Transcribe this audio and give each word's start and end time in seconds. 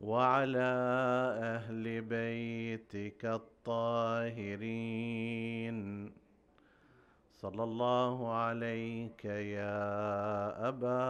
وعلى 0.00 0.72
أهل 1.42 2.00
بيتك 2.00 3.24
الطاهرين. 3.24 4.60
صلى 7.32 7.64
الله 7.64 8.32
عليك 8.32 9.24
يا 9.24 10.68
أبا 10.68 11.02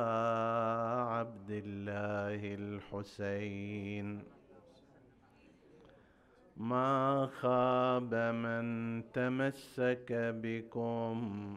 عبد 1.02 1.50
الله 1.50 2.54
الحسين. 2.54 4.22
ما 6.56 7.26
خاب 7.40 8.14
من 8.14 9.02
تمسك 9.12 10.12
بكم 10.12 11.56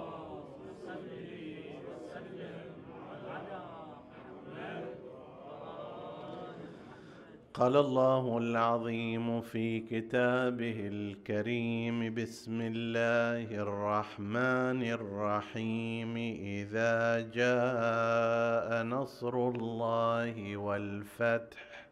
قال 7.53 7.77
الله 7.77 8.37
العظيم 8.37 9.41
في 9.41 9.79
كتابه 9.79 10.75
الكريم 10.87 12.13
بسم 12.13 12.61
الله 12.61 13.55
الرحمن 13.55 14.83
الرحيم. 14.83 16.17
إذا 16.43 17.19
جاء 17.19 18.83
نصر 18.83 19.49
الله 19.49 20.57
والفتح 20.57 21.87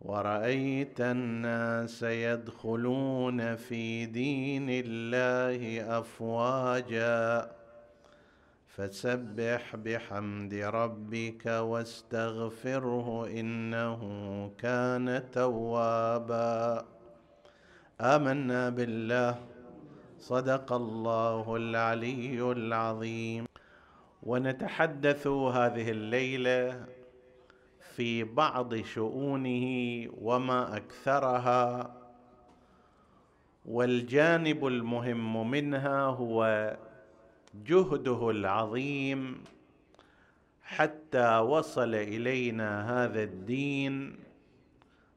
ورأيت 0.00 1.00
الناس 1.00 2.02
يدخلون 2.02 3.56
في 3.56 4.06
دين 4.06 4.66
الله 4.70 5.98
افواجا. 5.98 7.50
فسبح 8.76 9.76
بحمد 9.76 10.54
ربك 10.54 11.46
واستغفره 11.46 13.26
إنه 13.26 14.00
كان 14.58 15.30
توابا. 15.32 16.84
آمنا 18.00 18.68
بالله. 18.68 19.38
صدق 20.18 20.72
الله 20.72 21.56
العلي 21.56 22.52
العظيم. 22.52 23.46
ونتحدث 24.22 25.26
هذه 25.26 25.90
الليلة 25.90 26.84
في 27.96 28.24
بعض 28.24 28.74
شؤونه 28.74 29.66
وما 30.20 30.76
أكثرها. 30.76 31.94
والجانب 33.66 34.66
المهم 34.66 35.50
منها 35.50 36.00
هو 36.06 36.40
جهده 37.64 38.30
العظيم 38.30 39.44
حتى 40.62 41.38
وصل 41.38 41.94
إلينا 41.94 42.70
هذا 43.04 43.22
الدين 43.22 44.16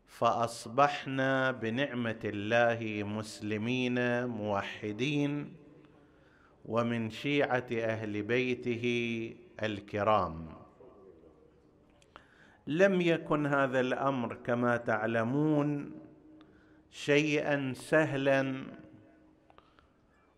فأصبحنا 0.08 1.52
بنعمة 1.52 2.20
الله 2.26 3.04
مسلمين 3.04 4.26
موحدين 4.26 5.54
ومن 6.66 7.10
شيعة 7.10 7.68
أهل 7.72 8.22
بيته 8.24 8.86
الكرام. 9.64 10.48
لم 12.68 13.02
يكن 13.02 13.46
هذا 13.46 13.80
الأمر 13.80 14.34
كما 14.34 14.78
تعلمون 14.78 15.92
شيئا 16.92 17.74
سهلا 17.74 18.64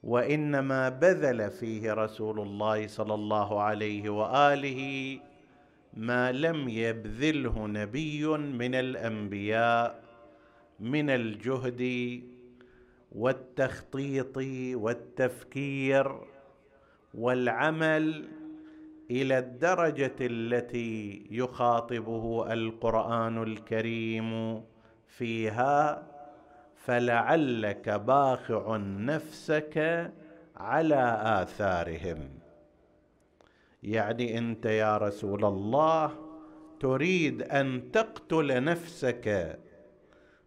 وإنما 0.03 0.89
بذل 0.89 1.51
فيه 1.51 1.94
رسول 1.94 2.39
الله 2.39 2.88
صلى 2.88 3.13
الله 3.13 3.62
عليه 3.62 4.09
وآله 4.09 5.19
ما 5.94 6.31
لم 6.31 6.69
يبذله 6.69 7.67
نبي 7.67 8.28
من 8.28 8.75
الأنبياء 8.75 10.03
من 10.79 11.09
الجهد 11.09 11.84
والتخطيط 13.12 14.38
والتفكير 14.75 16.18
والعمل 17.13 18.28
إلى 19.12 19.39
الدرجة 19.39 20.16
التي 20.22 21.28
يخاطبه 21.31 22.53
القرآن 22.53 23.44
الكريم 23.44 24.62
فيها 25.07 26.11
فلعلك 26.86 27.90
باخع 27.90 28.78
نفسك 28.78 29.78
على 30.58 31.22
آثارهم. 31.24 32.30
يعني 33.84 34.38
أنت 34.38 34.66
يا 34.66 34.97
رسول 34.97 35.46
الله 35.46 36.12
تريد 36.80 37.42
أن 37.42 37.92
تقتل 37.92 38.64
نفسك 38.64 39.59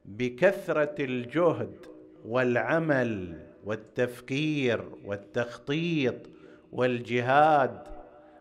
بكثرة 0.04 0.94
الجهد 1.04 1.76
والعمل 2.24 3.42
والتفكير 3.64 4.84
والتخطيط 5.04 6.30
والجهاد 6.72 7.82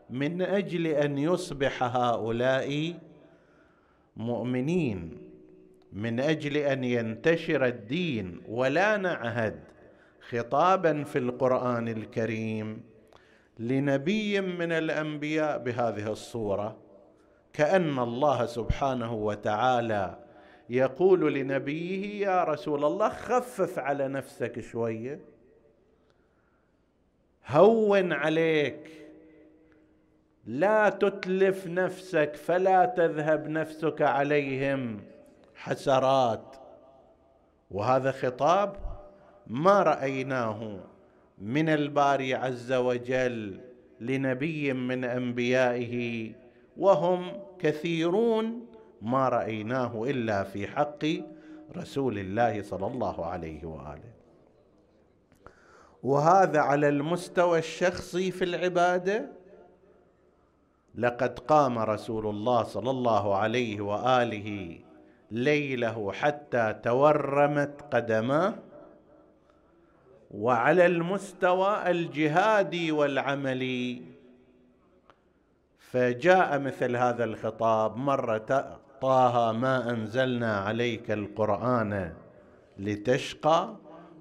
من 0.09 0.41
أجل 0.41 0.87
أن 0.87 1.17
يصبح 1.17 1.83
هؤلاء 1.83 2.93
مؤمنين. 4.17 5.22
من 5.93 6.19
أجل 6.19 6.57
أن 6.57 6.83
ينتشر 6.83 7.65
الدين 7.65 8.41
ولا 8.47 8.97
نعهد 8.97 9.59
خطابا 10.29 11.03
في 11.03 11.19
القرآن 11.19 11.87
الكريم 11.87 12.83
لنبي 13.59 14.41
من 14.41 14.71
الأنبياء 14.71 15.57
بهذه 15.57 16.11
الصورة 16.11 16.77
كأن 17.53 17.99
الله 17.99 18.45
سبحانه 18.45 19.13
وتعالى 19.13 20.19
يقول 20.69 21.33
لنبيه 21.33 22.25
يا 22.25 22.43
رسول 22.43 22.85
الله 22.85 23.09
خفف 23.09 23.79
على 23.79 24.07
نفسك 24.07 24.59
شوية 24.59 25.19
هون 27.47 28.13
عليك 28.13 28.89
لا 30.45 30.89
تتلف 30.89 31.67
نفسك 31.67 32.35
فلا 32.35 32.85
تذهب 32.85 33.47
نفسك 33.49 34.01
عليهم. 34.01 35.01
حسرات. 35.63 36.55
وهذا 37.71 38.11
خطاب 38.11 38.75
ما 39.47 39.83
رأيناه 39.83 40.79
من 41.37 41.69
الباري 41.69 42.35
عز 42.35 42.71
وجل 42.71 43.61
لنبي 43.99 44.73
من 44.73 45.03
أنبيائه 45.03 46.31
وهم 46.77 47.39
كثيرون 47.59 48.65
ما 49.01 49.29
رأيناه 49.29 50.03
إلا 50.03 50.43
في 50.43 50.67
حق 50.67 51.05
رسول 51.77 52.19
الله 52.19 52.61
صلى 52.61 52.87
الله 52.87 53.25
عليه 53.25 53.65
وآله. 53.65 54.13
وهذا 56.03 56.59
على 56.59 56.89
المستوى 56.89 57.59
الشخصي 57.59 58.31
في 58.31 58.43
العبادة. 58.43 59.29
لقد 60.95 61.39
قام 61.39 61.79
رسول 61.79 62.27
الله 62.27 62.63
صلى 62.63 62.89
الله 62.89 63.35
عليه 63.35 63.81
وآله 63.81 64.79
ليله 65.33 66.11
حتى 66.11 66.75
تورمت 66.83 67.81
قدماه 67.91 68.53
وعلى 70.31 70.85
المستوى 70.85 71.91
الجهادي 71.91 72.91
والعملي. 72.91 74.01
فجاء 75.77 76.59
مثل 76.59 76.95
هذا 76.95 77.23
الخطاب 77.23 77.97
مرة 77.97 78.77
طه 79.01 79.51
ما 79.51 79.89
أنزلنا 79.89 80.57
عليك 80.57 81.11
القرآن 81.11 82.13
لتشقى. 82.79 83.75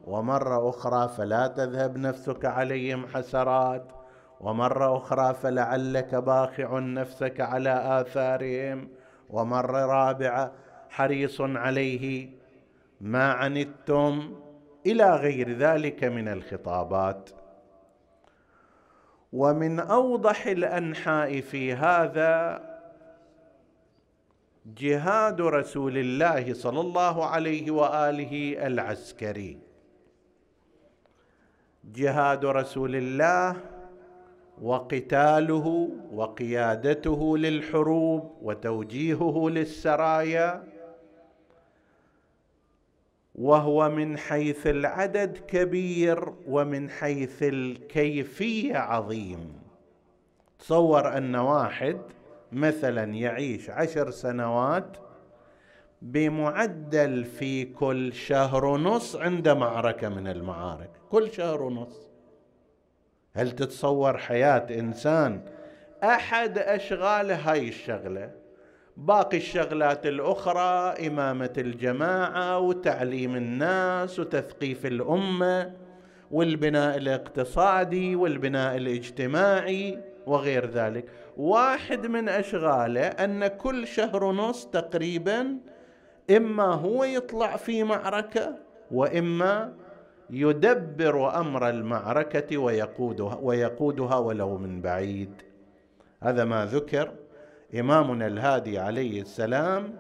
ومرة 0.05 0.71
أخرى 0.71 1.09
فلا 1.09 1.47
تذهب 1.47 1.97
نفسك 1.97 2.45
عليهم 2.45 3.07
حسرات. 3.07 3.93
ومرة 4.41 4.97
أخرى 4.97 5.35
فلعلك 5.35 6.15
باخع 6.15 6.79
نفسك 6.79 7.41
على 7.41 8.01
آثارهم. 8.01 8.89
ومرة 9.31 9.87
رابعة 9.87 10.53
حريص 10.93 11.41
عليه. 11.41 12.29
ما 13.01 13.33
عنتم 13.33 14.35
إلى 14.87 15.17
غير 15.17 15.51
ذلك 15.51 16.05
من 16.05 16.29
الخطابات. 16.29 17.31
ومن 19.33 19.81
أوضح 19.81 20.47
الأنحاء 20.47 21.41
في 21.41 21.73
هذا 21.73 22.63
جهاد 24.77 25.41
رسول 25.41 25.99
الله 25.99 26.55
صلى 26.55 26.81
الله 26.81 27.27
عليه 27.27 27.71
وآله 27.71 28.67
العسكري. 28.67 29.59
جهاد 31.95 32.45
رسول 32.45 32.97
الله 32.97 33.57
وقتاله 34.63 35.91
وقيادته 36.13 37.39
للحروب 37.39 38.33
وتوجيهه 38.43 39.51
للسرايا 39.51 40.72
وهو 43.35 43.91
من 43.91 44.19
حيث 44.19 44.67
العدد 44.67 45.39
كبير 45.39 46.33
ومن 46.47 46.91
حيث 46.91 47.43
الكيفية 47.43 48.77
عظيم. 48.77 49.53
تصور 50.59 51.17
أن 51.17 51.37
واحد 51.37 51.99
مثلا 52.53 53.05
يعيش 53.05 53.71
عشر 53.71 54.11
سنوات 54.11 54.97
بمعدل 56.03 57.25
في 57.25 57.65
كل 57.65 58.13
شهر 58.13 58.65
ونص 58.65 59.17
عند 59.17 59.49
معركة 59.49 60.09
من 60.09 60.29
المعارك. 60.29 60.91
كل 61.11 61.33
شهر 61.33 61.63
ونص. 61.63 62.09
هل 63.35 63.51
تتصور 63.51 64.19
حياة 64.19 64.67
إنسان 64.71 65.41
أحد 66.05 66.59
اشغاله 66.59 67.35
هاي 67.35 67.69
الشغلة؟ 67.69 68.42
باقي 68.97 69.37
الشغلات 69.37 70.07
الأخرى 70.07 71.07
إمامة 71.07 71.53
الجماعة 71.59 72.59
وتعليم 72.59 73.37
الناس 73.37 74.19
وتثقيف 74.19 74.87
الأمة 74.87 75.73
والبناء 76.31 76.97
الاقتصادي 76.97 78.17
والبناء 78.17 78.77
الاجتماعي 78.77 79.99
وغير 80.27 80.71
ذلك. 80.71 81.09
واحد 81.37 82.07
من 82.07 82.29
أشغاله 82.29 83.07
أن 83.07 83.47
كل 83.47 83.87
شهر 83.87 84.25
ونص 84.25 84.67
تقريبا 84.67 85.57
إما 86.37 86.65
هو 86.65 87.05
يطلع 87.05 87.57
في 87.57 87.85
معركة 87.85 88.57
وإما 88.91 89.73
يدبر 90.31 91.41
أمر 91.41 91.69
المعركة 91.69 92.59
ويقودها 92.59 93.39
ويقودها 93.43 94.17
ولو 94.17 94.59
من 94.59 94.81
بعيد. 94.81 95.43
هذا 96.23 96.45
ما 96.45 96.67
ذكر. 96.67 97.13
إمامنا 97.75 98.27
الهادي 98.27 98.79
عليه 98.79 99.21
السلام 99.23 99.97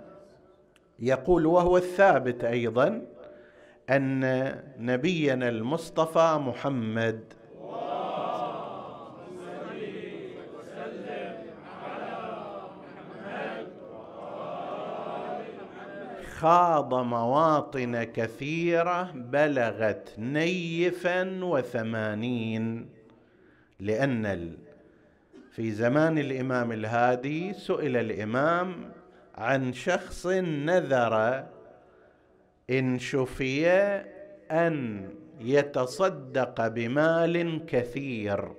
يقول 0.98 1.46
وهو 1.46 1.76
الثابت 1.76 2.44
أيضا 2.44 3.02
أن 3.90 4.20
نبينا 4.78 5.48
المصطفى 5.48 6.38
محمد 6.40 7.32
خاض 16.42 16.94
مواطن 16.94 18.04
كثيرة 18.04 19.12
بلغت 19.14 20.14
نيفا 20.18 21.44
وثمانين 21.44 22.88
لأن 23.80 24.26
في 25.52 25.70
زمان 25.70 26.18
الإمام 26.18 26.72
الهادي 26.72 27.52
سئل 27.52 27.96
الإمام 27.96 28.92
عن 29.34 29.72
شخص 29.72 30.26
نذر 30.66 31.44
إن 32.70 32.98
شفي 32.98 33.68
أن 34.50 35.08
يتصدق 35.40 36.68
بمال 36.68 37.66
كثير. 37.66 38.52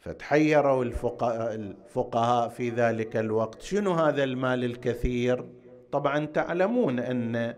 فتحيروا 0.00 0.84
الفقهاء 0.84 2.48
في 2.48 2.70
ذلك 2.70 3.16
الوقت. 3.16 3.62
شنو 3.62 3.92
هذا 3.92 4.24
المال 4.24 4.64
الكثير؟ 4.64 5.44
طبعا 5.92 6.26
تعلمون 6.26 6.98
أن 6.98 7.54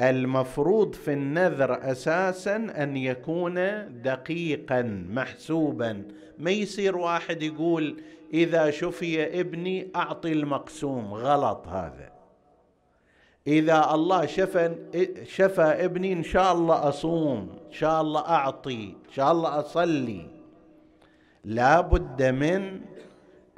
المفروض 0.00 0.94
في 0.94 1.12
النذر 1.12 1.90
أساسا 1.90 2.56
أن 2.56 2.96
يكون 2.96 3.54
دقيقا 4.02 4.82
محسوبا. 5.10 6.02
ما 6.38 6.50
يصير 6.50 6.96
واحد 6.96 7.42
يقول 7.42 8.00
إذا 8.34 8.70
شفي 8.70 9.40
ابني 9.40 9.88
أعطي 9.96 10.32
المقسوم. 10.32 11.14
غلط 11.14 11.66
هذا. 11.68 12.12
إذا 13.46 13.94
الله 13.94 14.26
شفى 14.26 14.74
شفى 15.24 15.62
ابني 15.62 16.12
إن 16.12 16.22
شاء 16.22 16.52
الله 16.52 16.88
أصوم 16.88 17.38
إن 17.66 17.72
شاء 17.72 18.00
الله 18.00 18.20
أعطي 18.20 18.84
إن 18.84 19.12
شاء 19.12 19.32
الله 19.32 19.58
أصلي. 19.58 20.26
لا 21.44 21.80
بد 21.80 22.22
من 22.22 22.80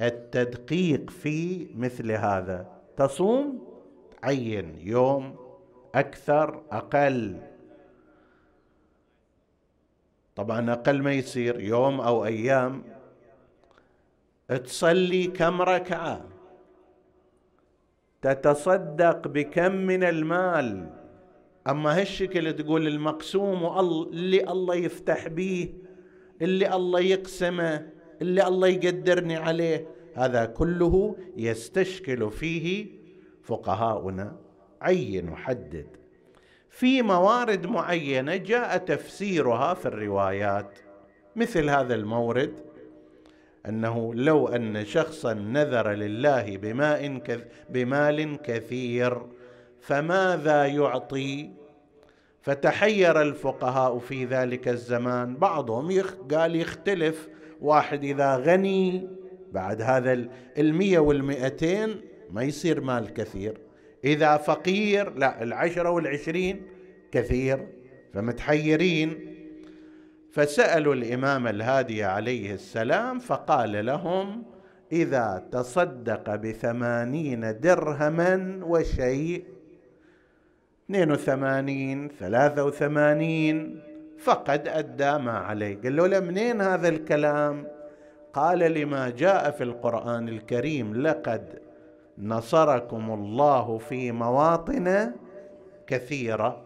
التدقيق 0.01 1.11
في 1.11 1.67
مثل 1.77 2.13
هذا. 2.13 2.67
تصوم 2.97 3.59
عين 4.23 4.79
يوم 4.83 5.50
أكثر 5.95 6.63
أقل. 6.71 7.41
طبعا 10.37 10.73
أقل 10.73 11.03
ما 11.03 11.13
يصير 11.13 11.61
يوم 11.61 12.01
أو 12.01 12.25
أيام. 12.25 12.83
تصلي 14.49 15.27
كم 15.27 15.63
ركعة؟ 15.63 16.25
تتصدق 18.23 19.29
بكم 19.29 19.73
من 19.73 20.05
المال. 20.05 20.91
أما 21.69 22.01
هالشكل 22.01 22.53
تقول 22.53 22.87
المقسوم 22.87 23.79
اللي 24.13 24.51
الله 24.51 24.75
يفتح 24.75 25.29
به 25.29 25.75
اللي 26.43 26.77
الله 26.77 27.01
يقسمه 27.01 27.87
اللي 28.23 28.47
الله 28.47 28.69
يقدرني 28.69 29.37
عليه 29.37 29.87
هذا 30.15 30.45
كله 30.45 31.17
يستشكل 31.37 32.31
فيه 32.31 32.87
فقهاؤنا. 33.43 34.37
عين 34.81 35.29
وحدد. 35.29 35.87
في 36.71 37.03
موارد 37.03 37.67
معينة 37.67 38.37
جاء 38.37 38.77
تفسيرها 38.77 39.75
في 39.75 39.87
الروايات 39.87 40.79
مثل 41.37 41.71
هذا 41.71 41.95
المورد 41.95 42.55
أنه 43.69 44.15
لو 44.15 44.49
أن 44.49 44.85
شخصا 44.85 45.35
نذر 45.35 45.91
لله 45.91 46.57
بماء 46.57 47.21
بمال 47.71 48.43
كثير 48.43 49.23
فماذا 49.81 50.67
يعطي؟ 50.67 51.51
فتحير 52.43 53.23
الفقهاء 53.23 53.99
في 53.99 54.25
ذلك 54.25 54.69
الزمان 54.69 55.37
بعضهم 55.37 56.03
قال 56.31 56.57
يختلف 56.57 57.29
واحد 57.61 58.05
إذا 58.05 58.37
غني 58.37 59.09
بعد 59.53 59.83
هذا 59.83 60.29
المية 60.59 60.99
والمئتين 60.99 62.01
ما 62.31 62.43
يصير 62.43 62.81
مال 62.81 63.15
كثير. 63.15 63.70
إذا 64.05 64.37
فقير 64.37 65.15
لا 65.15 65.43
العشرة 65.43 65.91
والعشرين 65.91 66.63
كثير 67.13 67.67
فمتحيرين. 68.15 69.37
فسألوا 70.33 70.95
الإمام 70.95 71.47
الهادي 71.47 72.05
عليه 72.05 72.55
السلام 72.55 73.19
فقال 73.19 73.87
لهم 73.87 74.45
إذا 74.93 75.49
تصدق 75.53 76.35
بثمانين 76.35 77.61
درهما 77.61 78.61
وشيء 78.63 79.45
اثنين 80.85 81.13
وثمانين 81.13 82.09
ثلاثة 82.21 82.65
وثمانين 82.65 83.81
فقد 84.19 84.69
أدى 84.69 85.19
ما 85.19 85.33
عليه. 85.33 85.79
قال 85.83 86.11
له 86.11 86.21
منين 86.21 86.61
هذا 86.61 86.89
الكلام؟ 86.89 87.67
قال 88.33 88.59
لما 88.59 89.11
جاء 89.11 89.51
في 89.51 89.65
القرآن 89.65 90.29
الكريم 90.29 90.97
لقد 91.03 91.70
نصركم 92.23 93.11
الله 93.11 93.79
في 93.79 94.13
مواطن 94.13 95.13
كثيرة 95.87 96.63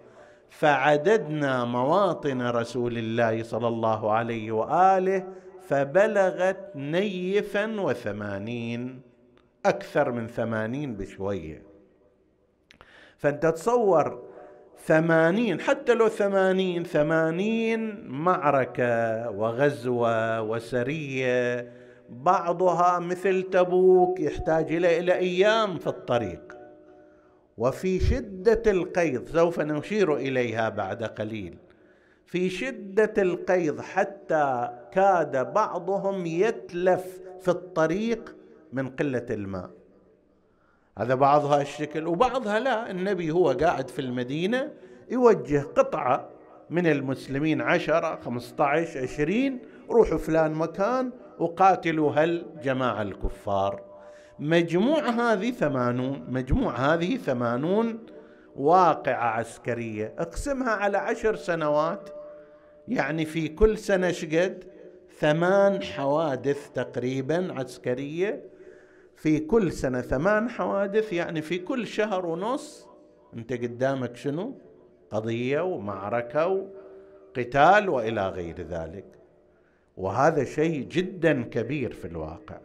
فعددنا 0.51 1.65
مواطن 1.65 2.43
رسول 2.43 2.99
الله 2.99 3.43
صلى 3.43 3.69
الله 3.69 4.13
عليه 4.13 4.53
وآله 4.53 5.27
فبلغت 5.69 6.77
نيفا 6.77 7.81
وثمانين 7.81 9.01
أكثر 9.67 10.13
من 10.13 10.27
ثمانين 10.27 10.95
بشوية. 10.95 11.63
فأنت 13.17 13.47
تصور 13.47 14.23
ثمانين 14.85 15.61
حتى 15.61 15.95
لو 15.95 16.09
ثمانين 16.09 16.85
ثمانين 16.85 18.07
معركة 18.09 19.31
وغزوة 19.31 20.43
وسرية 20.43 21.73
بعضها 22.09 22.99
مثل 22.99 23.43
تبوك 23.43 24.21
يحتاج 24.21 24.73
إلى 24.73 24.99
إلى 24.99 25.15
أيام 25.15 25.79
في 25.79 25.87
الطريق. 25.87 26.59
وفي 27.59 28.01
شدة 28.01 28.63
القيض 28.67 29.29
سوف 29.29 29.61
نشير 29.61 30.17
إليها 30.17 30.69
بعد 30.69 31.05
قليل. 31.05 31.59
في 32.27 32.51
شدة 32.51 33.13
القيض 33.19 33.81
حتى 33.81 34.71
كاد 34.93 35.53
بعضهم 35.53 36.27
يتلف 36.27 37.21
في 37.41 37.49
الطريق 37.49 38.37
من 38.73 38.89
قلة 38.89 39.27
الماء. 39.31 39.71
هذا 40.99 41.15
بعضها 41.15 41.63
الشكل 41.63 42.07
وبعضها 42.07 42.61
لا. 42.61 42.91
النبي 42.91 43.31
هو 43.31 43.51
قاعد 43.51 43.91
في 43.91 43.99
المدينة 43.99 44.73
يوجه 45.11 45.63
قطعة 45.63 46.29
من 46.71 46.87
المسلمين 46.87 47.61
عشرة 47.61 48.21
خمسة 48.21 48.65
عشر 48.65 49.03
عشرين 49.03 49.59
روحوا 49.91 50.19
فلان 50.19 50.53
مكان 50.53 51.11
وقاتلوا 51.39 52.13
هالجماعة 52.13 53.03
الكفار. 53.03 53.83
مجموع 54.39 55.09
هذه 55.09 55.51
ثمانون 55.51 56.25
مجموع 56.29 56.77
هذه 56.77 57.17
ثمانون 57.17 58.07
واقعة 58.57 59.29
عسكرية 59.29 60.15
أقسمها 60.19 60.71
على 60.71 60.99
عشر 60.99 61.37
سنوات. 61.37 62.11
يعني 62.89 63.25
في 63.25 63.49
كل 63.49 63.79
سنة 63.79 64.13
شقد 64.13 64.65
ثمان 65.19 65.83
حوادث 65.83 66.71
تقريبا 66.71 67.53
عسكرية. 67.53 68.45
في 69.17 69.39
كل 69.39 69.73
سنة 69.73 70.01
ثمان 70.01 70.51
حوادث 70.51 71.13
يعني 71.13 71.43
في 71.43 71.59
كل 71.59 71.87
شهر 71.87 72.27
ونص. 72.27 72.87
أنت 73.35 73.53
قدامك 73.53 74.17
شنو؟ 74.17 74.59
قضية 75.11 75.61
ومعركة 75.61 76.47
وقتال 77.37 77.89
وإلى 77.89 78.29
غير 78.29 78.61
ذلك. 78.61 79.24
وهذا 79.97 80.45
شيء 80.45 80.89
جدا 80.89 81.43
كبير 81.43 81.93
في 81.93 82.05
الواقع. 82.05 82.59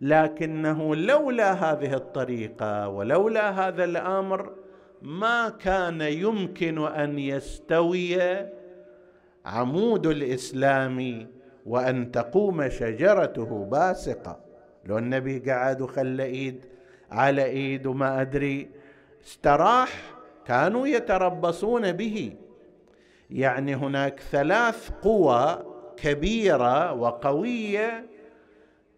لكنه 0.00 0.96
لولا 0.96 1.52
هذه 1.52 1.94
الطريقة 1.94 2.88
ولولا 2.88 3.68
هذا 3.68 3.84
الأمر 3.84 4.52
ما 5.02 5.48
كان 5.48 6.00
يمكن 6.00 6.86
أن 6.86 7.18
يستوي 7.18 8.18
عمود 9.46 10.06
الإسلام 10.06 11.26
وأن 11.66 12.12
تقوم 12.12 12.68
شجرته 12.68 13.64
باسقة. 13.64 14.40
لو 14.84 14.98
النبي 14.98 15.38
قعد 15.38 15.80
وخلى 15.80 16.24
إيد 16.24 16.64
على 17.10 17.44
إيد 17.44 17.86
وما 17.86 18.20
أدري 18.20 18.70
استراح 19.24 20.02
كانوا 20.46 20.86
يتربصون 20.86 21.92
به. 21.92 22.32
يعني 23.30 23.74
هناك 23.74 24.20
ثلاث 24.20 24.90
قوى 25.02 25.69
كبيرة 26.02 26.92
وقوية 26.92 28.06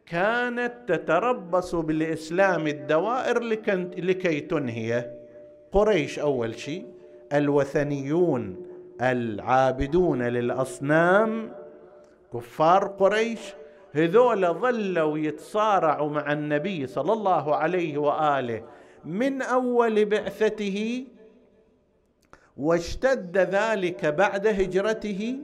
كانت 0.06 0.72
تتربص 0.88 1.74
بالإسلام 1.74 2.66
الدوائر 2.66 3.38
لكي 3.96 4.40
تنهيه 4.40 5.18
قريش 5.72 6.18
أول 6.18 6.58
شيء 6.58 6.86
الوثنيون 7.32 8.66
العابدون 9.00 10.22
للأصنام 10.22 11.52
كفار 12.34 12.86
قريش 12.86 13.40
هذول 13.92 14.46
ظلوا 14.46 15.18
يتصارعوا 15.18 16.10
مع 16.10 16.32
النبي 16.32 16.86
صلى 16.86 17.12
الله 17.12 17.56
عليه 17.56 17.98
وآله 17.98 18.64
من 19.04 19.42
أول 19.42 20.04
بعثته 20.04 21.06
واشتد 22.56 23.38
ذلك 23.38 24.06
بعد 24.06 24.46
هجرته 24.46 25.38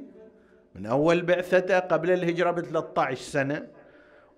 من 0.79 0.87
أول 0.87 1.23
بعثته 1.23 1.79
قبل 1.79 2.11
الهجرة 2.11 2.51
ب 2.51 2.61
13 2.61 3.23
سنة 3.23 3.67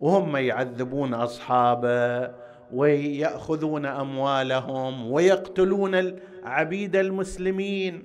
وهم 0.01 0.37
يعذبون 0.37 1.15
أصحابه 1.15 2.31
ويأخذون 2.73 3.87
أموالهم 3.87 5.11
ويقتلون 5.11 5.95
العبيد 5.95 6.97
المسلمين. 6.97 8.03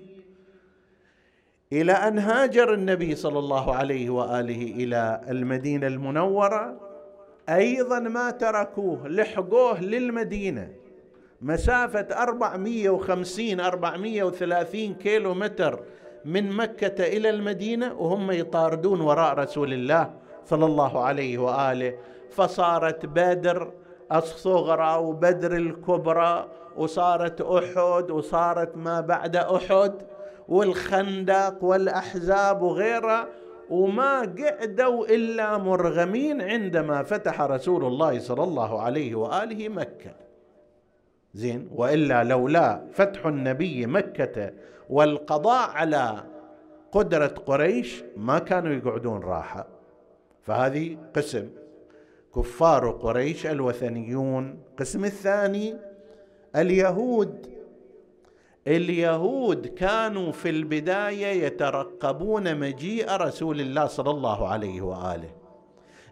إلى 1.74 1.92
أن 1.92 2.20
هاجر 2.20 2.74
النبي 2.74 3.16
صلى 3.16 3.40
الله 3.40 3.76
عليه 3.76 4.10
وآله 4.10 4.62
إلى 4.64 5.22
المدينة 5.30 5.88
المنورة 5.88 6.80
أيضا 7.50 8.00
ما 8.00 8.32
تركوه 8.32 9.08
لحقوه 9.08 9.82
للمدينة. 9.82 10.72
مسافة 11.42 12.08
450 12.24 13.60
430 13.60 14.94
كيلو 14.94 15.34
متر 15.34 15.80
من 16.26 16.52
مكة 16.52 17.04
إلى 17.04 17.30
المدينة 17.30 17.94
وهم 17.94 18.32
يطاردون 18.32 19.02
وراء 19.02 19.34
رسول 19.34 19.74
الله 19.74 20.14
صلى 20.46 20.66
الله 20.66 21.04
عليه 21.04 21.38
وآله. 21.38 21.94
فصارت 22.32 23.06
بدر 23.06 23.72
الصغرى 24.12 24.98
وبدر 24.98 25.56
الكبرى 25.56 26.48
وصارت 26.78 27.42
أحد 27.42 28.12
وصارت 28.12 28.78
ما 28.78 29.02
بعد 29.02 29.36
أحد 29.36 29.94
والخندق 30.48 31.64
والأحزاب 31.64 32.62
وغيرها 32.62 33.28
وما 33.70 34.20
قعدوا 34.20 35.06
إلا 35.06 35.58
مرغمين 35.58 36.42
عندما 36.42 37.04
فتح 37.04 37.42
رسول 37.42 37.86
الله 37.86 38.20
صلى 38.20 38.44
الله 38.44 38.82
عليه 38.82 39.16
وآله 39.16 39.70
مكة. 39.70 40.12
زين؟ 41.34 41.70
وإلا 41.76 42.24
لولا 42.24 42.82
فتح 42.94 43.26
النبي 43.26 43.86
مكة 43.86 44.52
والقضاء 44.90 45.70
على 45.70 46.24
قدرة 46.92 47.36
قريش 47.46 48.04
ما 48.18 48.40
كانوا 48.40 48.74
يقعدون 48.74 49.24
راحة. 49.24 49.68
فهذه 50.42 50.98
قسم 51.16 51.50
كفار 52.36 52.92
قريش 52.92 53.46
الوثنيون. 53.48 54.60
قسم 54.80 55.06
الثاني 55.06 55.76
اليهود. 56.56 57.56
اليهود 58.68 59.68
كانوا 59.68 60.32
في 60.32 60.50
البداية 60.50 61.46
يترقبون 61.46 62.60
مجيء 62.60 63.12
رسول 63.12 63.62
الله 63.62 63.86
صلى 63.86 64.12
الله 64.12 64.48
عليه 64.48 64.82
وآله 64.82 65.30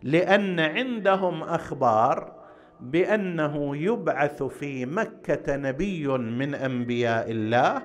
لأن 0.03 0.59
عندهم 0.59 1.43
أخبار 1.43 2.33
بأنه 2.79 3.77
يبعث 3.77 4.43
في 4.43 4.85
مكة 4.85 5.55
نبي 5.55 6.07
من 6.07 6.55
أنبياء 6.55 7.31
الله 7.31 7.81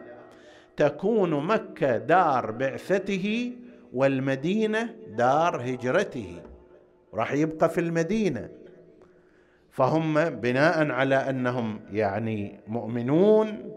تكون 0.79 1.31
مكة 1.47 1.99
دار 1.99 2.51
بعثته 2.51 3.53
والمدينة 3.93 4.95
دار 5.17 5.63
هجرته. 5.65 6.43
راح 7.15 7.33
يبقى 7.33 7.69
في 7.69 7.81
المدينة. 7.81 8.49
فهم 9.71 10.15
بناء 10.31 10.91
على 10.91 11.15
أنهم 11.15 11.81
يعني 11.93 12.61
مؤمنون 12.67 13.73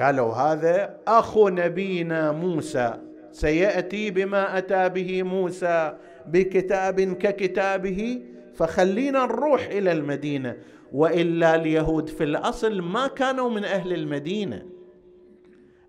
قالوا 0.00 0.34
هذا 0.34 0.96
أخو 1.06 1.48
نبينا 1.48 2.32
موسى 2.32 2.94
سيأتي 3.32 4.10
بما 4.10 4.58
أتى 4.58 4.88
به 4.88 5.22
موسى 5.22 5.96
بكتاب 6.26 7.00
ككتابه 7.00 8.22
فخلينا 8.54 9.26
نروح 9.26 9.66
إلى 9.66 9.92
المدينة. 9.92 10.56
وإلا 10.92 11.54
اليهود 11.54 12.08
في 12.08 12.24
الأصل 12.24 12.82
ما 12.82 13.06
كانوا 13.06 13.50
من 13.50 13.64
أهل 13.64 13.92
المدينة. 13.92 14.73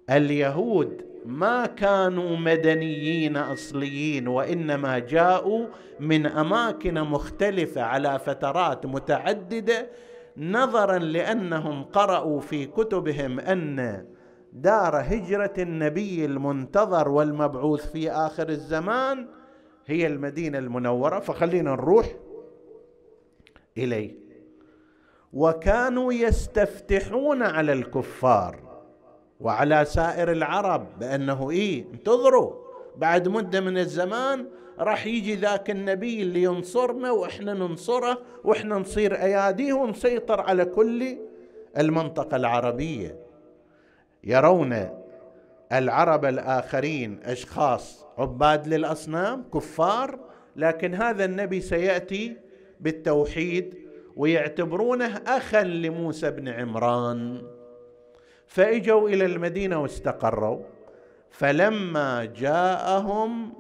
اليهود 0.10 1.06
ما 1.26 1.66
كانوا 1.66 2.38
مدنيين 2.38 3.38
أصليين 3.38 4.28
وإنما 4.28 5.00
جاءوا 5.00 5.66
من 6.00 6.26
أماكن 6.26 6.94
مختلفة 6.94 7.82
على 7.82 8.20
فترات 8.20 8.86
متعددة 8.86 9.90
نظرا 10.38 10.98
لأنهم 10.98 11.84
قرأوا 11.84 12.40
في 12.40 12.66
كتبهم 12.66 13.40
أن 13.40 14.06
دار 14.54 14.96
هجرة 15.02 15.54
النبي 15.58 16.26
المنتظر 16.26 17.10
والمبعوث 17.10 17.92
في 17.92 18.12
آخر 18.12 18.50
الزمان 18.50 19.28
هي 19.86 20.08
المدينة 20.08 20.58
المنورة. 20.58 21.20
فخلينا 21.20 21.72
نروح 21.72 22.06
إليه. 23.78 24.16
وكانوا 25.34 26.14
يستفتحون 26.14 27.44
على 27.44 27.74
الكفار. 27.74 28.65
وعلى 29.40 29.86
سائر 29.86 30.32
العرب 30.32 31.00
بأنه 31.00 31.52
إيه 31.52 31.86
انتظروا. 31.94 32.54
بعد 32.98 33.28
مدة 33.28 33.62
من 33.62 33.78
الزمان 33.78 34.46
راح 34.80 35.06
يجي 35.06 35.36
ذاك 35.36 35.70
النبي 35.70 36.22
اللي 36.22 36.44
ينصرنا 36.44 37.12
وإحنا 37.12 37.54
ننصره 37.54 38.22
وإحنا 38.44 38.76
نصير 38.76 39.16
أياديه 39.16 39.74
ونسيطر 39.74 40.42
على 40.42 40.66
كل 40.66 41.18
المنطقة 41.78 42.36
العربية. 42.38 43.20
يرون 44.24 44.90
العرب 45.72 46.26
الآخرين 46.26 47.20
أشخاص 47.24 48.06
عباد 48.18 48.68
للأصنام 48.68 49.44
كفار 49.54 50.20
لكن 50.56 50.94
هذا 50.94 51.26
النبي 51.26 51.62
سيأتي 51.62 52.38
بالتوحيد 52.80 53.76
ويعتبرونه 54.16 55.22
اخا 55.28 55.64
لموسى 55.64 56.32
بن 56.32 56.48
عمران. 56.48 57.42
فاجوا 58.56 59.10
إلى 59.10 59.26
المدينة 59.26 59.82
واستقروا 59.82 60.60
فلما 61.30 62.26
جاءهم 62.26 63.54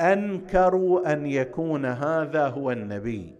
أنكروا 0.00 1.12
أن 1.12 1.26
يكون 1.26 1.86
هذا 1.86 2.48
هو 2.48 2.70
النبي 2.70 3.34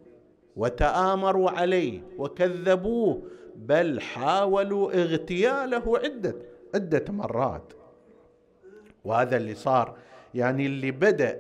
وتآمروا 0.56 1.50
عليه 1.50 2.00
وكذبوه 2.16 3.22
بل 3.56 4.00
حاولوا 4.00 4.92
اغتياله 4.92 5.98
عدة 5.98 6.34
عدة 6.75 7.04
مرات. 7.08 7.72
وهذا 9.04 9.37
اللي 9.37 9.54
صار 9.54 9.96
يعني 10.34 10.66
اللي 10.66 10.90
بدأ 10.90 11.38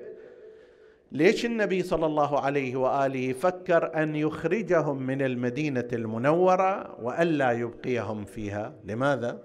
ليش 1.12 1.46
النبي 1.46 1.82
صلى 1.82 2.06
الله 2.06 2.40
عليه 2.40 2.76
وآله 2.76 3.32
فكر 3.32 4.02
أن 4.02 4.16
يخرجهم 4.16 5.02
من 5.02 5.22
المدينة 5.22 5.88
المنورة 5.92 7.00
والا 7.02 7.52
يبقيهم 7.52 8.24
فيها؟ 8.24 8.72
لماذا؟ 8.84 9.38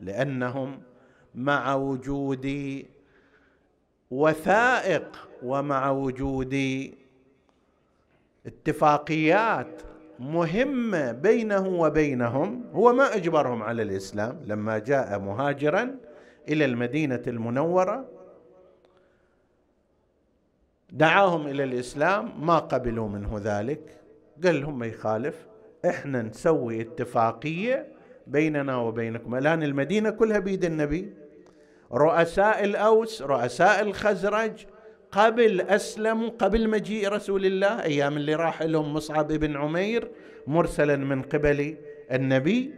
لأنهم 0.00 0.80
مع 1.34 1.74
وجود 1.74 2.46
وثائق 4.10 5.28
ومع 5.42 5.90
وجود 5.90 6.54
اتفاقيات 8.46 9.82
مهمة 10.18 11.12
بينه 11.12 11.68
وبينهم. 11.68 12.64
هو 12.72 12.92
ما 12.92 13.14
أجبرهم 13.14 13.62
على 13.62 13.82
الإسلام 13.82 14.40
لما 14.46 14.78
جاء 14.78 15.18
مهاجرا 15.18 15.96
إلى 16.48 16.64
المدينة 16.64 17.22
المنورة. 17.26 18.15
دعاهم 20.92 21.46
إلى 21.46 21.64
الإسلام 21.64 22.46
ما 22.46 22.58
قبلوا 22.58 23.08
منه 23.08 23.40
ذلك. 23.44 24.00
قال 24.44 24.60
لهم 24.60 24.78
ما 24.78 24.86
يخالف 24.86 25.46
إحنا 25.86 26.22
نسوي 26.22 26.80
اتفاقية 26.80 27.88
بيننا 28.26 28.76
وبينكم. 28.76 29.34
الآن 29.34 29.62
المدينة 29.62 30.10
كلها 30.10 30.38
بيد 30.38 30.64
النبي. 30.64 31.12
رؤساء 31.92 32.64
الأوس 32.64 33.22
رؤساء 33.22 33.82
الخزرج 33.82 34.66
قبل 35.12 35.60
أسلموا 35.60 36.28
قبل 36.28 36.70
مجيء 36.70 37.08
رسول 37.08 37.46
الله 37.46 37.82
أيام 37.82 38.16
اللي 38.16 38.34
راح 38.34 38.62
لهم 38.62 38.94
مصعب 38.94 39.28
بن 39.32 39.56
عمير 39.56 40.10
مرسلا 40.46 40.96
من 40.96 41.22
قبل 41.22 41.76
النبي 42.12 42.74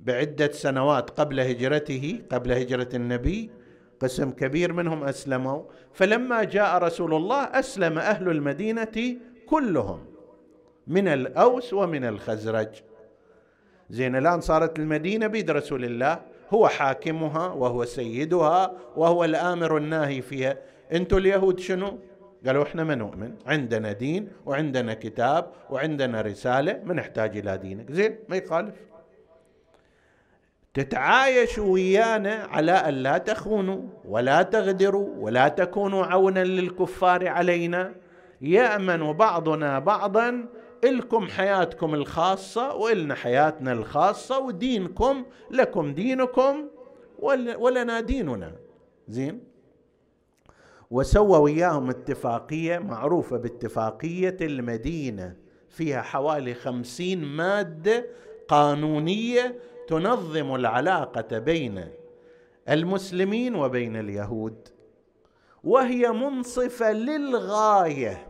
بعدة 0.00 0.52
سنوات 0.52 1.10
قبل 1.10 1.40
هجرته 1.40 2.18
قبل 2.32 2.52
هجرة 2.52 2.88
النبي. 2.94 3.50
قسم 4.02 4.30
كبير 4.30 4.72
منهم 4.72 5.04
أسلموا. 5.04 5.62
فلما 5.92 6.44
جاء 6.44 6.78
رسول 6.78 7.14
الله 7.14 7.42
أسلم 7.42 7.98
أهل 7.98 8.28
المدينة 8.28 9.16
كلهم 9.46 10.04
من 10.86 11.08
الأوس 11.08 11.72
ومن 11.72 12.04
الخزرج. 12.04 12.68
زين 13.90 14.16
الآن 14.16 14.40
صارت 14.40 14.78
المدينة 14.78 15.26
بيد 15.26 15.50
رسول 15.50 15.84
الله 15.84 16.20
هو 16.50 16.68
حاكمها 16.68 17.46
وهو 17.48 17.84
سيدها 17.84 18.72
وهو 18.96 19.24
الآمر 19.24 19.76
الناهي 19.76 20.22
فيها. 20.22 20.56
أنتم 20.92 21.16
اليهود 21.16 21.60
شنو؟ 21.60 21.98
قالوا 22.46 22.62
إحنا 22.62 22.84
ما 22.84 22.94
نؤمن. 22.94 23.34
عندنا 23.46 23.92
دين 23.92 24.28
وعندنا 24.46 24.94
كتاب 24.94 25.46
وعندنا 25.70 26.20
رسالة 26.20 26.80
ما 26.84 26.94
نحتاج 26.94 27.38
إلى 27.38 27.58
دينك. 27.58 27.92
زين 27.92 28.16
ما 28.28 28.36
يخالف. 28.36 28.74
تتعايشوا 30.74 31.66
ويانا 31.72 32.34
على 32.34 32.72
أن 32.72 32.94
لا 32.94 33.18
تخونوا 33.18 33.82
ولا 34.04 34.42
تغدروا 34.42 35.08
ولا 35.18 35.48
تكونوا 35.48 36.04
عونا 36.04 36.44
للكفار 36.44 37.28
علينا. 37.28 37.94
يأمن 38.40 39.12
بعضنا 39.12 39.78
بعضا 39.78 40.48
إلكم 40.84 41.26
حياتكم 41.26 41.94
الخاصة 41.94 42.74
وإلنا 42.74 43.14
حياتنا 43.14 43.72
الخاصة 43.72 44.38
ودينكم 44.38 45.24
لكم 45.50 45.94
دينكم 45.94 46.68
ولنا 47.58 48.00
ديننا. 48.00 48.52
زين؟ 49.08 49.40
وسوى 50.90 51.38
وياهم 51.38 51.90
اتفاقية 51.90 52.78
معروفة 52.78 53.36
باتفاقية 53.36 54.36
المدينة 54.40 55.36
فيها 55.68 56.02
حوالي 56.02 56.54
خمسين 56.54 57.24
مادة 57.24 58.06
قانونية 58.48 59.58
تنظم 59.88 60.54
العلاقة 60.54 61.38
بين 61.38 61.88
المسلمين 62.68 63.54
وبين 63.54 63.96
اليهود 63.96 64.68
وهي 65.64 66.12
منصفة 66.12 66.92
للغاية 66.92 68.26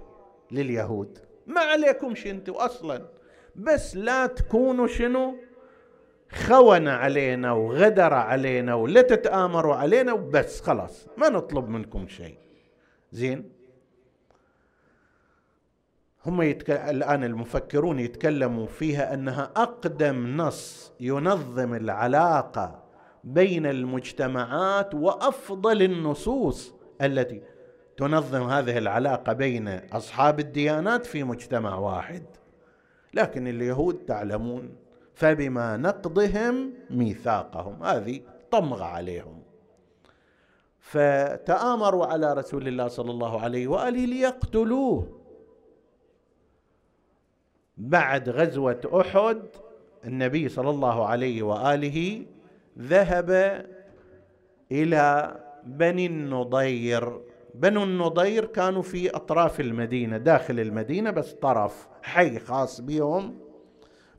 لليهود. 0.51 1.19
ما 1.47 1.61
عليكم 1.61 2.15
أنتم 2.27 2.53
أصلا 2.53 3.09
بس 3.57 3.97
لا 3.97 4.27
تكونوا 4.27 4.87
شنو؟ 4.87 5.35
خون 6.33 6.89
علينا 6.89 7.53
وغدر 7.53 8.15
علينا 8.15 8.75
ولا 8.75 9.03
تتآمروا 9.03 9.75
علينا 9.75 10.13
وبس 10.13 10.61
خلاص 10.61 11.07
ما 11.17 11.29
نطلب 11.29 11.69
منكم 11.69 12.09
شيء. 12.09 12.39
زين؟ 13.13 13.53
هم 16.27 16.43
يتك... 16.43 16.71
الآن 16.71 17.25
المفكرون 17.25 17.99
يتكلموا 17.99 18.67
فيها 18.67 19.15
أنها 19.15 19.51
أقدم 19.57 20.37
نص 20.37 20.93
ينظم 21.01 21.75
العلاقة 21.75 22.83
بين 23.25 23.67
المجتمعات 23.67 24.95
وأفضل 24.95 25.83
النصوص 25.83 26.75
التي 27.03 27.43
تنظم 27.97 28.43
هذه 28.43 28.79
العلاقة 28.79 29.33
بين 29.33 29.69
أصحاب 29.69 30.41
الديانات 30.41 31.07
في 31.07 31.25
مجتمع 31.25 31.75
واحد. 31.75 32.23
لكن 33.15 33.47
اليهود 33.47 33.95
تعلمون 33.95 34.77
فبما 35.15 35.77
نقضهم 35.77 36.73
ميثاقهم 36.91 37.83
هذه 37.83 38.21
طمغه 38.51 38.85
عليهم. 38.85 39.43
فتآمروا 40.81 42.07
على 42.07 42.33
رسول 42.33 42.69
الله 42.69 42.89
صلى 42.89 43.11
الله 43.11 43.41
عليه 43.41 43.69
وآله 43.69 44.05
ليقتلوه. 44.05 45.22
بعد 47.83 48.29
غزوة 48.29 48.81
أحد 49.01 49.43
النبي 50.05 50.49
صلى 50.49 50.71
الله 50.71 51.07
عليه 51.07 51.43
وآله 51.43 52.27
ذهب 52.79 53.31
إلى 54.73 55.37
بني 55.67 56.07
النضير. 56.07 57.21
بنو 57.55 57.83
النضير 57.83 58.45
كانوا 58.45 58.83
في 58.83 59.11
أطراف 59.11 59.61
المدينة 59.61 60.17
داخل 60.17 60.61
المدينة 60.61 61.11
بس 61.11 61.33
طرف 61.33 61.89
حي 62.03 62.39
خاص 62.39 62.81
بهم. 62.81 63.37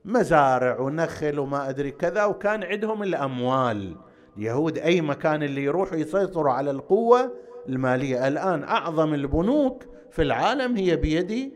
مزارع 0.05 0.79
ونخل 0.79 1.39
وما 1.39 1.69
أدري 1.69 1.91
كذا 1.91 2.25
وكان 2.25 2.63
عندهم 2.63 3.03
الأموال. 3.03 3.95
اليهود 4.37 4.77
أي 4.77 5.01
مكان 5.01 5.43
اللي 5.43 5.63
يروحوا 5.63 5.97
يسيطروا 5.97 6.53
على 6.53 6.71
القوة 6.71 7.31
المالية. 7.69 8.27
الآن 8.27 8.63
أعظم 8.63 9.13
البنوك 9.13 9.83
في 10.11 10.21
العالم 10.21 10.77
هي 10.77 10.95
بيد 10.95 11.53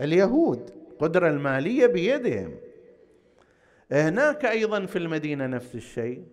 اليهود. 0.00 0.79
القدرة 1.00 1.28
المالية 1.28 1.86
بيدهم. 1.86 2.54
هناك 3.92 4.44
أيضا 4.44 4.86
في 4.86 4.98
المدينة 4.98 5.46
نفس 5.46 5.74
الشيء. 5.74 6.24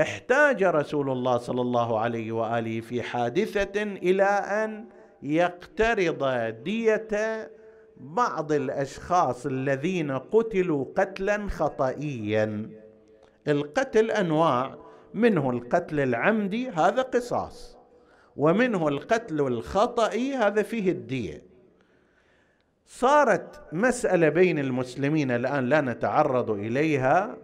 احتاج 0.00 0.64
رسول 0.64 1.10
الله 1.10 1.38
صلى 1.38 1.60
الله 1.60 1.98
عليه 1.98 2.32
وآله 2.32 2.80
في 2.80 3.02
حادثة 3.02 3.82
إلى 3.82 4.24
أن 4.24 4.84
يقترض 5.22 6.24
دية 6.64 7.08
بعض 7.96 8.52
الأشخاص 8.52 9.46
الذين 9.46 10.10
قتلوا 10.10 10.84
قتلا 10.96 11.48
خطئيا. 11.48 12.70
القتل 13.48 14.10
أنواع. 14.10 14.78
منه 15.14 15.50
القتل 15.50 16.00
العمدي 16.00 16.68
هذا 16.68 17.02
قصاص. 17.02 17.78
ومنه 18.36 18.88
القتل 18.88 19.40
الخطئي 19.40 20.34
هذا 20.34 20.62
فيه 20.62 20.90
الدية. 20.90 21.49
صارت 22.92 23.60
مسألة 23.72 24.28
بين 24.28 24.58
المسلمين 24.58 25.30
الآن 25.30 25.68
لا 25.68 25.80
نتعرض 25.80 26.50
إليها 26.50 27.36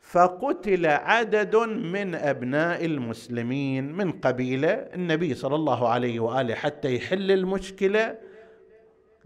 فقتل 0.00 0.86
عدد 0.86 1.56
من 1.66 2.14
أبناء 2.14 2.84
المسلمين 2.84 3.92
من 3.92 4.12
قبيلة 4.12 4.70
النبي 4.70 5.34
صلى 5.34 5.54
الله 5.54 5.88
عليه 5.88 6.20
وآله 6.20 6.54
حتى 6.54 6.94
يحل 6.96 7.30
المشكلة. 7.30 8.18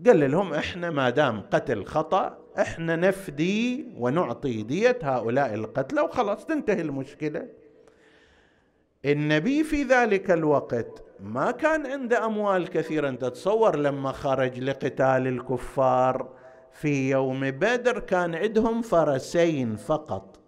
قال 0.06 0.30
لهم 0.30 0.54
إحنا 0.54 0.90
ما 0.90 1.10
دام 1.10 1.40
قتل 1.40 1.84
خطأ 1.84 2.38
إحنا 2.58 2.96
نفدي 2.96 3.86
ونعطي 3.96 4.62
دية 4.62 4.98
هؤلاء 5.02 5.54
القتلى 5.54 6.00
وخلاص 6.00 6.46
تنتهي 6.46 6.80
المشكلة. 6.80 7.48
النبي 9.04 9.64
في 9.64 9.82
ذلك 9.82 10.30
الوقت 10.30 11.01
ما 11.22 11.50
كان 11.50 11.86
عنده 11.86 12.26
أموال 12.26 12.68
كثيرة. 12.68 13.08
أنت 13.08 13.20
تتصور 13.20 13.76
لما 13.76 14.12
خرج 14.12 14.58
لقتال 14.58 15.26
الكفار 15.26 16.28
في 16.72 17.10
يوم 17.10 17.50
بدر 17.50 17.98
كان 17.98 18.34
عندهم 18.34 18.82
فرسين 18.82 19.76
فقط. 19.76 20.40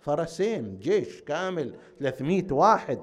فرسين 0.00 0.78
جيش 0.78 1.22
كامل 1.22 1.74
300 2.00 2.44
واحد. 2.50 3.00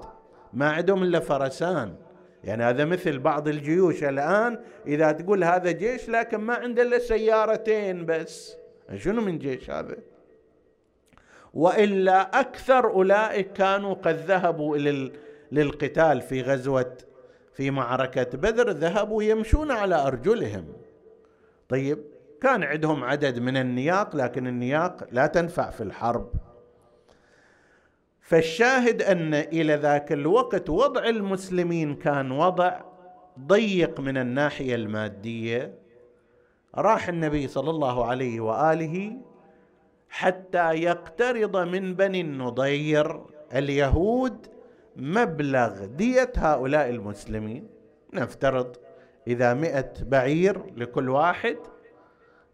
ما 0.54 0.70
عندهم 0.70 1.04
إلا 1.04 1.20
فرسان. 1.20 1.96
يعني 2.44 2.64
هذا 2.64 2.86
مثل 2.86 3.20
بعض 3.20 3.48
الجيوش 3.48 4.04
الآن. 4.04 4.60
إذا 4.88 5.12
تقول 5.12 5.44
هذا 5.44 5.72
جيش 5.72 6.10
لكن 6.10 6.38
ما 6.38 6.54
عنده 6.54 6.82
إلا 6.82 7.00
سيارتين 7.00 8.06
بس. 8.06 8.56
شنو 8.96 9.22
من 9.22 9.38
جيش 9.38 9.70
هذا؟ 9.70 9.98
وإلا 11.54 12.40
أكثر 12.40 12.86
أولئك 12.86 13.54
كانوا 13.54 13.94
قد 13.94 14.16
ذهبوا 14.16 14.78
إلى 14.78 15.12
للقتال 15.52 16.22
في 16.22 16.42
غزوة 16.42 16.98
في 17.56 17.72
معركة 17.72 18.38
بدر 18.38 18.70
ذهبوا 18.70 19.24
يمشون 19.24 19.72
على 19.72 20.08
أرجلهم. 20.08 20.66
طيب 21.70 22.00
كان 22.42 22.64
عندهم 22.64 23.04
عدد 23.04 23.40
من 23.40 23.58
النياق 23.58 24.16
لكن 24.16 24.48
النياق 24.48 25.08
لا 25.12 25.28
تنفع 25.28 25.70
في 25.70 25.84
الحرب. 25.84 26.32
فالشاهد 28.22 29.02
أن 29.02 29.34
إلى 29.34 29.76
ذاك 29.76 30.12
الوقت 30.12 30.70
وضع 30.70 31.04
المسلمين 31.06 31.96
كان 31.96 32.32
وضع 32.32 32.82
ضيق 33.40 34.00
من 34.00 34.18
الناحية 34.18 34.76
المادية. 34.76 35.76
راح 36.76 37.10
النبي 37.10 37.48
صلى 37.48 37.70
الله 37.70 38.06
عليه 38.06 38.40
وآله 38.40 39.18
حتى 40.10 40.74
يقترض 40.74 41.58
من 41.58 41.96
بني 41.96 42.22
النضير 42.22 43.22
اليهود 43.54 44.55
مبلغ 44.96 45.86
دية 45.86 46.32
هؤلاء 46.38 46.90
المسلمين 46.90 47.68
نفترض 48.14 48.76
إذا 49.28 49.54
مئة 49.54 49.94
بعير 50.02 50.74
لكل 50.76 51.10
واحد 51.10 51.58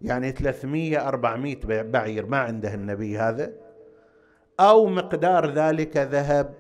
يعني 0.01 0.32
300 0.32 1.08
400 1.08 1.82
بعير 1.82 2.25
ما 2.25 2.38
عنده 2.38 2.73
النبي 2.73 3.17
هذا 3.17 3.54
أو 4.60 4.86
مقدار 4.86 5.54
ذلك 5.54 5.97
ذهب. 5.97 6.54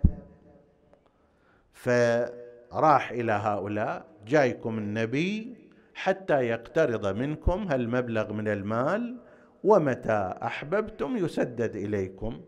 فراح 1.73 3.11
إلى 3.11 3.31
هؤلاء 3.31 4.05
جايكم 4.27 4.77
النبي 4.77 5.57
حتى 5.93 6.41
يقترض 6.41 7.15
منكم 7.17 7.67
هالمبلغ 7.67 8.33
من 8.33 8.47
المال 8.47 9.17
ومتى 9.63 10.33
أحببتم 10.43 11.17
يسدد 11.17 11.75
إليكم. 11.75 12.41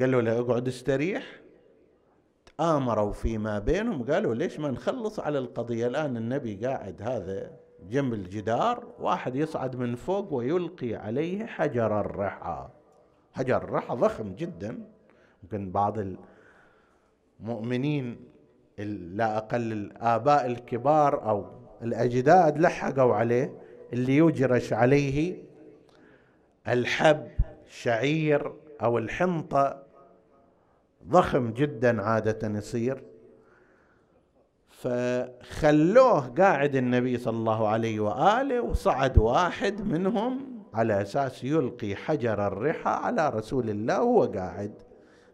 قالوا 0.00 0.22
له 0.22 0.38
اقعد 0.38 0.68
استريح. 0.68 1.40
تآمروا 2.58 3.12
فيما 3.12 3.58
بينهم 3.58 4.04
قالوا 4.04 4.34
ليش 4.34 4.60
ما 4.60 4.70
نخلص 4.70 5.20
على 5.20 5.38
القضية؟ 5.38 5.86
الآن 5.86 6.16
النبي 6.16 6.66
قاعد 6.66 7.02
هذا 7.02 7.56
جنب 7.90 8.14
الجدار 8.14 8.94
واحد 8.98 9.36
يصعد 9.36 9.76
من 9.76 9.94
فوق 9.94 10.32
ويلقي 10.32 10.94
عليه 10.94 11.46
حجر 11.46 12.00
الرحى. 12.00 12.68
حجر 13.32 13.56
الرحى 13.56 13.94
ضخم 13.94 14.34
جدا. 14.34 14.84
ممكن 15.42 15.72
بعض 15.72 15.98
المؤمنين 17.40 18.20
لا 18.78 19.36
أقل 19.36 19.72
الآباء 19.72 20.46
الكبار 20.46 21.28
أو 21.28 21.46
الأجداد 21.82 22.58
لحقوا 22.58 23.14
عليه 23.14 23.58
اللي 23.92 24.16
يجرش 24.16 24.72
عليه 24.72 25.42
الحب 26.68 27.28
شعير 27.68 28.52
أو 28.82 28.98
الحنطة 28.98 29.82
ضخم 31.08 31.50
جدا 31.50 32.02
عادة 32.02 32.48
يصير. 32.48 33.02
فخلوه 34.68 36.20
قاعد 36.28 36.76
النبي 36.76 37.18
صلى 37.18 37.36
الله 37.36 37.68
عليه 37.68 38.00
وآله 38.00 38.60
وصعد 38.60 39.18
واحد 39.18 39.80
منهم 39.80 40.62
على 40.74 41.02
أساس 41.02 41.44
يلقي 41.44 41.96
حجر 41.96 42.46
الرحى 42.46 42.90
على 42.90 43.28
رسول 43.28 43.70
الله 43.70 44.02
وهو 44.02 44.32
قاعد. 44.32 44.72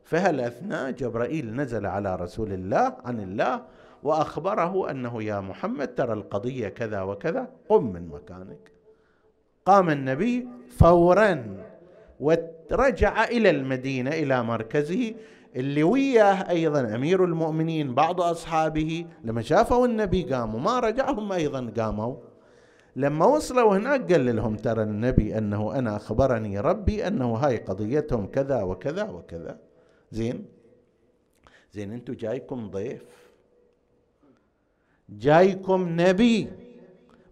فهالأثناء 0.04 0.90
جبرائيل 0.90 1.56
نزل 1.56 1.86
على 1.86 2.16
رسول 2.16 2.52
الله 2.52 2.96
عن 3.04 3.20
الله 3.20 3.62
وأخبره 4.02 4.90
أنه 4.90 5.22
يا 5.22 5.40
محمد 5.40 5.94
ترى 5.94 6.12
القضية 6.12 6.68
كذا 6.68 7.02
وكذا 7.02 7.50
قم 7.68 7.92
من 7.92 8.08
مكانك. 8.08 8.72
قام 9.66 9.90
النبي 9.90 10.48
فورا 10.78 11.56
ورجع 12.72 13.24
إلى 13.24 13.50
المدينة 13.50 14.10
إلى 14.10 14.42
مركزه 14.42 15.14
اللي 15.56 15.82
وياه 15.82 16.50
أيضا 16.50 16.94
أمير 16.94 17.24
المؤمنين 17.24 17.94
بعض 17.94 18.20
أصحابه 18.20 19.06
لما 19.24 19.42
شافوا 19.42 19.86
النبي 19.86 20.22
قاموا 20.22 20.60
ما 20.60 20.80
رجعهم 20.80 21.32
أيضا 21.32 21.72
قاموا. 21.76 22.16
لما 22.96 23.26
وصلوا 23.26 23.76
هناك 23.76 24.12
قال 24.12 24.36
لهم 24.36 24.56
ترى 24.56 24.82
النبي 24.82 25.38
أنه 25.38 25.78
أنا 25.78 25.96
أخبرني 25.96 26.60
ربي 26.60 27.06
أنه 27.06 27.34
هاي 27.34 27.56
قضيتهم 27.56 28.26
كذا 28.26 28.62
وكذا 28.62 29.02
وكذا. 29.02 29.58
زين؟ 30.10 30.44
زين 31.72 31.92
أنتم 31.92 32.12
جايكم 32.12 32.70
ضيف. 32.70 33.04
جايكم 35.08 36.00
نبي. 36.00 36.48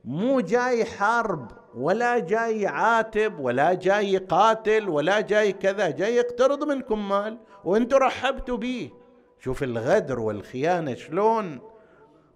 مو 0.04 0.40
جاي 0.40 0.84
حرب. 0.84 1.59
ولا 1.74 2.18
جاي 2.18 2.66
عاتب 2.66 3.38
ولا 3.38 3.74
جاي 3.74 4.16
قاتل 4.16 4.88
ولا 4.88 5.20
جاي 5.20 5.52
كذا 5.52 5.90
جاي 5.90 6.16
يقترض 6.16 6.64
منكم 6.64 7.08
مال 7.08 7.38
وأنتم 7.64 7.96
رحبتوا 7.96 8.56
به 8.56 8.90
شوف 9.38 9.62
الغدر 9.62 10.20
والخيانة 10.20 10.94
شلون. 10.94 11.58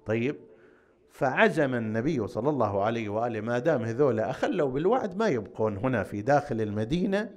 طيب 0.07 0.37
فعزم 1.11 1.75
النبي 1.75 2.27
صلى 2.27 2.51
الله 2.51 2.83
عليه 2.83 3.09
وآله 3.09 3.41
ما 3.41 3.59
دام 3.59 3.83
هذول 3.83 4.21
أخلوا 4.21 4.71
بالوعد 4.71 5.17
ما 5.17 5.29
يبقون 5.29 5.77
هنا 5.77 6.03
في 6.03 6.23
داخل 6.23 6.61
المدينة. 6.61 7.31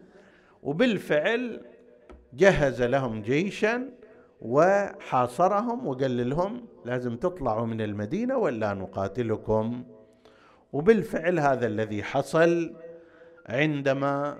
وبالفعل 0.63 1.65
جهز 2.33 2.81
لهم 2.81 3.21
جيشا 3.21 3.89
وحاصرهم 4.41 5.87
وقال 5.87 6.29
لهم 6.29 6.65
لازم 6.85 7.17
تطلعوا 7.17 7.65
من 7.65 7.81
المدينة 7.81 8.37
ولا 8.37 8.73
نقاتلكم. 8.73 9.83
وبالفعل 10.73 11.39
هذا 11.39 11.67
الذي 11.67 12.03
حصل 12.03 12.73
عندما 13.49 14.37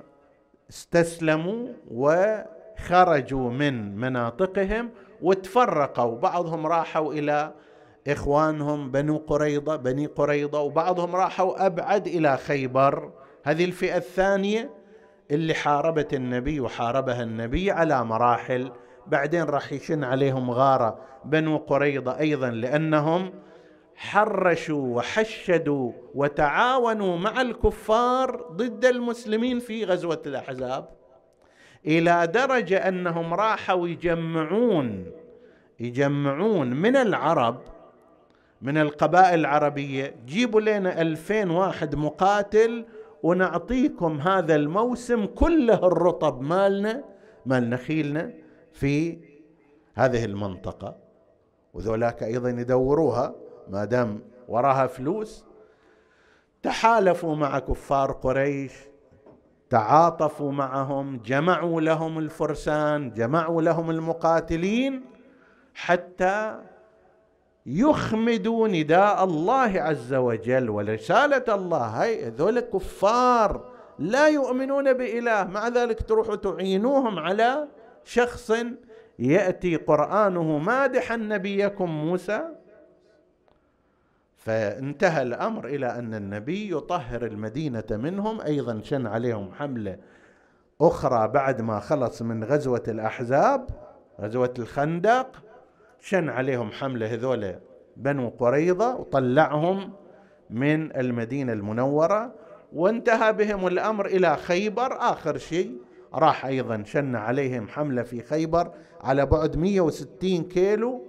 استسلموا 0.70 1.68
وخرجوا 1.92 3.50
من 3.50 3.96
مناطقهم 3.96 4.90
وتفرقوا. 5.22 6.20
بعضهم 6.20 6.68
راحوا 6.68 7.14
إلى 7.14 7.54
إخوانهم 8.08 8.92
بنو 8.92 9.18
قريضة 9.18 9.76
بني 9.76 10.06
قريضة 10.06 10.62
وبعضهم 10.62 11.16
راحوا 11.16 11.66
أبعد 11.66 12.08
إلى 12.08 12.38
خيبر. 12.38 13.12
هذه 13.44 13.66
الفئة 13.66 13.98
الثانية 13.98 14.70
اللي 15.32 15.54
حاربت 15.54 16.14
النبي 16.14 16.60
وحاربها 16.60 17.24
النبي 17.24 17.72
على 17.72 18.06
مراحل. 18.06 18.72
بعدين 19.08 19.44
راح 19.44 19.74
يشن 19.74 20.04
عليهم 20.04 20.52
غارة 20.52 21.00
بنو 21.26 21.58
قريضة 21.58 22.20
أيضا 22.20 22.50
لأنهم 22.50 23.34
حرشوا 23.98 24.96
وحشدوا 24.96 25.92
وتعاونوا 26.16 27.18
مع 27.18 27.42
الكفار 27.42 28.46
ضد 28.52 28.86
المسلمين 28.86 29.60
في 29.60 29.86
غزوة 29.86 30.22
الأحزاب 30.26 30.90
إلى 31.86 32.28
درجة 32.28 32.88
أنهم 32.88 33.34
راحوا 33.34 33.88
يجمعون 33.88 35.12
يجمعون 35.80 36.74
من 36.74 36.96
العرب 36.96 37.62
من 38.62 38.78
القبائل 38.78 39.40
العربية 39.40 40.16
جيبوا 40.26 40.62
لنا 40.62 41.02
ألفين 41.02 41.50
واحد 41.50 41.96
مقاتل 41.96 42.86
ونعطيكم 43.24 44.22
هذا 44.22 44.56
الموسم 44.56 45.26
كله 45.26 45.74
الرطب 45.88 46.42
مالنا 46.42 47.04
مال 47.46 47.70
نخيلنا 47.70 48.34
في 48.74 49.18
هذه 49.94 50.26
المنطقة 50.26 50.96
وذولاك 51.74 52.24
أيضا 52.24 52.50
يدوروها. 52.50 53.47
ما 53.70 53.86
دام 53.86 54.20
وراها 54.48 54.88
فلوس 54.88 55.46
تحالفوا 56.64 57.36
مع 57.36 57.60
كفار 57.60 58.12
قريش 58.12 58.74
تعاطفوا 59.70 60.52
معهم 60.52 61.18
جمعوا 61.18 61.82
لهم 61.82 62.20
الفرسان 62.20 63.14
جمعوا 63.14 63.62
لهم 63.62 63.90
المقاتلين 63.90 65.06
حتى 65.76 66.60
يخمدوا 67.66 68.68
نداء 68.68 69.24
الله 69.24 69.82
عز 69.82 70.14
وجل 70.14 70.70
ورسالة 70.70 71.56
الله. 71.56 71.78
هاي 71.78 72.30
ذول 72.30 72.60
كفار 72.60 73.66
لا 74.00 74.28
يؤمنون 74.28 74.94
بإله. 74.94 75.44
مع 75.44 75.68
ذلك 75.68 76.02
تروحوا 76.02 76.36
تعينوهم 76.36 77.20
على 77.20 77.68
شخص 78.04 78.54
يأتي 79.20 79.76
قرآنه 79.76 80.58
مادحا 80.58 81.16
نبيكم 81.16 81.90
موسى 81.90 82.42
فانتهى 84.48 85.22
الأمر 85.22 85.68
إلى 85.68 86.00
أن 86.00 86.14
النبي 86.14 86.72
يطهر 86.72 87.26
المدينة 87.26 87.84
منهم 87.92 88.42
أيضا 88.42 88.82
شن 88.84 89.08
عليهم 89.08 89.52
حملة 89.52 89.98
أخرى 90.82 91.28
بعد 91.28 91.62
ما 91.62 91.80
خلص 91.80 92.22
من 92.22 92.44
غزوة 92.44 92.84
الأحزاب 92.88 93.70
غزوة 94.22 94.54
الخندق 94.60 95.44
شن 96.00 96.30
عليهم 96.30 96.72
حملة 96.72 97.14
هذول 97.14 97.56
بنو 97.98 98.30
قريظة 98.30 98.96
وطلعهم 98.96 99.94
من 100.50 100.96
المدينة 100.96 101.54
المنورة 101.54 102.34
وانتهى 102.74 103.34
بهم 103.34 103.68
الأمر 103.68 104.06
إلى 104.06 104.38
خيبر. 104.38 104.94
آخر 105.00 105.38
شيء 105.38 105.78
راح 106.14 106.46
أيضا 106.46 106.84
شن 106.86 107.16
عليهم 107.16 107.68
حملة 107.68 108.04
في 108.04 108.22
خيبر 108.22 108.72
على 109.02 109.26
بعد 109.26 109.58
160 109.58 110.44
كيلو 110.44 111.04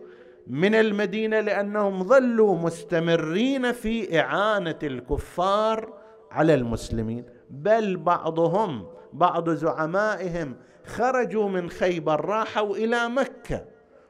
من 0.48 0.74
المدينة 0.74 1.40
لأنهم 1.40 2.04
ظلوا 2.04 2.56
مستمرين 2.58 3.72
في 3.72 4.20
إعانة 4.20 4.78
الكفار 4.82 5.92
على 6.30 6.54
المسلمين. 6.54 7.24
بل 7.50 7.96
بعضهم 7.96 8.86
بعض 9.12 9.50
زعمائهم 9.50 10.56
خرجوا 10.86 11.48
من 11.48 11.70
خيبر 11.70 12.24
راحوا 12.24 12.76
إلى 12.76 13.08
مكة 13.08 13.64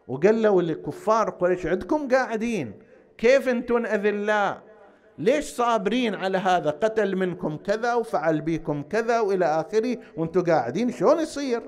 وقالوا 0.08 0.62
للكفار 0.62 1.30
قريش 1.30 1.66
عندكم 1.66 2.08
قاعدين 2.08 2.72
كيف 3.18 3.48
أنتم 3.48 3.86
أذلاء؟ 3.86 4.62
ليش 5.18 5.44
صابرين 5.44 6.14
على 6.14 6.38
هذا؟ 6.38 6.70
قتل 6.70 7.16
منكم 7.16 7.56
كذا 7.56 7.94
وفعل 7.94 8.40
بكم 8.40 8.82
كذا 8.82 9.20
وإلى 9.20 9.44
آخره 9.44 9.98
وأنتم 10.16 10.42
قاعدين 10.42 10.92
شلون 10.92 11.20
يصير؟ 11.20 11.62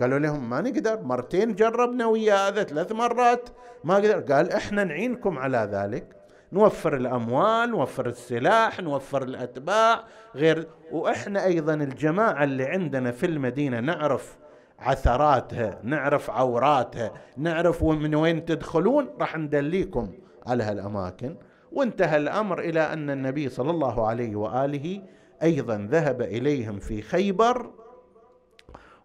قالوا 0.00 0.18
لهم 0.18 0.50
ما 0.50 0.60
نقدر 0.60 1.02
مرتين 1.02 1.54
جربنا 1.54 2.06
ويا 2.06 2.48
هذا 2.48 2.62
ثلاث 2.62 2.92
مرات 2.92 3.48
ما 3.84 3.94
قدر. 3.94 4.20
قال 4.20 4.52
إحنا 4.52 4.84
نعينكم 4.84 5.38
على 5.38 5.68
ذلك. 5.72 6.16
نوفر 6.52 6.96
الأموال 6.96 7.70
نوفر 7.70 8.06
السلاح 8.06 8.80
نوفر 8.80 9.22
الأتباع 9.22 10.04
غير. 10.34 10.68
وإحنا 10.92 11.44
أيضا 11.44 11.74
الجماعة 11.74 12.44
اللي 12.44 12.64
عندنا 12.64 13.10
في 13.12 13.26
المدينة 13.26 13.80
نعرف 13.80 14.36
عثراتها 14.78 15.78
نعرف 15.82 16.30
عوراتها 16.30 17.12
نعرف 17.36 17.84
من 17.84 18.14
وين 18.14 18.44
تدخلون. 18.44 19.08
راح 19.20 19.36
ندليكم 19.36 20.12
على 20.46 20.64
هالأماكن. 20.64 21.36
وانتهى 21.72 22.16
الأمر 22.16 22.58
إلى 22.58 22.80
أن 22.80 23.10
النبي 23.10 23.48
صلى 23.48 23.70
الله 23.70 24.06
عليه 24.06 24.36
وآله 24.36 25.02
أيضا 25.42 25.88
ذهب 25.90 26.22
إليهم 26.22 26.78
في 26.78 27.02
خيبر. 27.02 27.83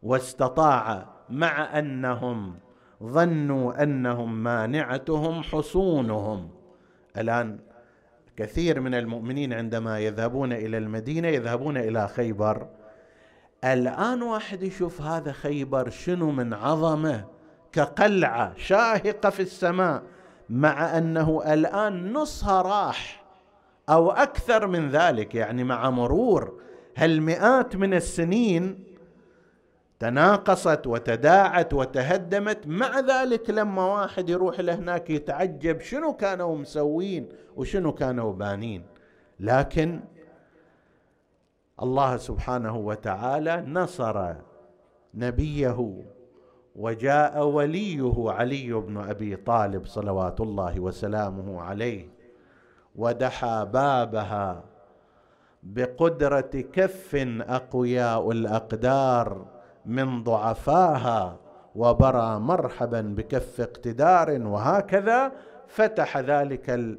واستطاع 0.04 1.06
مع 1.30 1.80
أنهم 1.80 2.56
ظنوا 3.04 3.84
أنهم 3.84 4.44
مانعتهم 4.44 5.44
حصونهم. 5.44 6.50
الآن 7.18 7.60
كثير 8.38 8.80
من 8.80 8.96
المؤمنين 8.96 9.54
عندما 9.54 10.00
يذهبون 10.00 10.54
إلى 10.54 10.78
المدينة 10.78 11.28
يذهبون 11.28 11.78
إلى 11.78 12.08
خيبر. 12.08 12.68
الآن 13.64 14.22
واحد 14.22 14.64
يشوف 14.64 15.02
هذا 15.02 15.32
خيبر 15.32 15.90
شنو 15.90 16.32
من 16.32 16.54
عظمة 16.54 17.26
كقلعة 17.72 18.54
شاهقة 18.58 19.30
في 19.30 19.42
السماء 19.42 20.04
مع 20.50 20.98
أنه 20.98 21.54
الآن 21.54 22.14
نصها 22.14 22.62
راح 22.62 23.24
أو 23.90 24.12
أكثر 24.12 24.68
من 24.68 24.90
ذلك 24.90 25.36
يعني 25.36 25.64
مع 25.64 25.90
مرور 25.90 26.62
هالمئات 26.98 27.76
من 27.76 27.94
السنين 27.94 28.89
تناقصت 30.00 30.88
وتداعت 30.88 31.74
وتهدمت. 31.74 32.68
مع 32.68 33.00
ذلك 33.00 33.50
لما 33.50 33.86
واحد 33.86 34.30
يروح 34.30 34.60
لهناك 34.60 35.10
يتعجب 35.10 35.80
شنو 35.80 36.14
كانوا 36.14 36.58
مسوين 36.58 37.30
وشنو 37.56 37.92
كانوا 37.92 38.34
بانين. 38.34 38.86
لكن 39.40 40.00
الله 41.82 42.18
سبحانه 42.18 42.78
وتعالى 42.78 43.64
نصر 43.68 44.36
نبيه 45.14 46.04
وجاء 46.76 47.48
وليه 47.48 48.14
علي 48.32 48.74
بن 48.74 48.98
أبي 48.98 49.36
طالب 49.36 49.86
صلوات 49.86 50.42
الله 50.42 50.80
وسلامه 50.80 51.62
عليه 51.62 52.10
ودحى 52.96 53.68
بابها 53.74 54.64
بقدرة 55.64 56.52
كف 56.74 57.16
أقوياء 57.50 58.32
الأقدار. 58.32 59.59
من 59.86 60.24
ضعفاها 60.24 61.40
وبرى 61.76 62.40
مرحبا 62.40 63.02
بكف 63.02 63.62
اقتدار 63.62 64.42
وهكذا 64.42 65.32
فتح 65.68 66.18
ذلك 66.18 66.98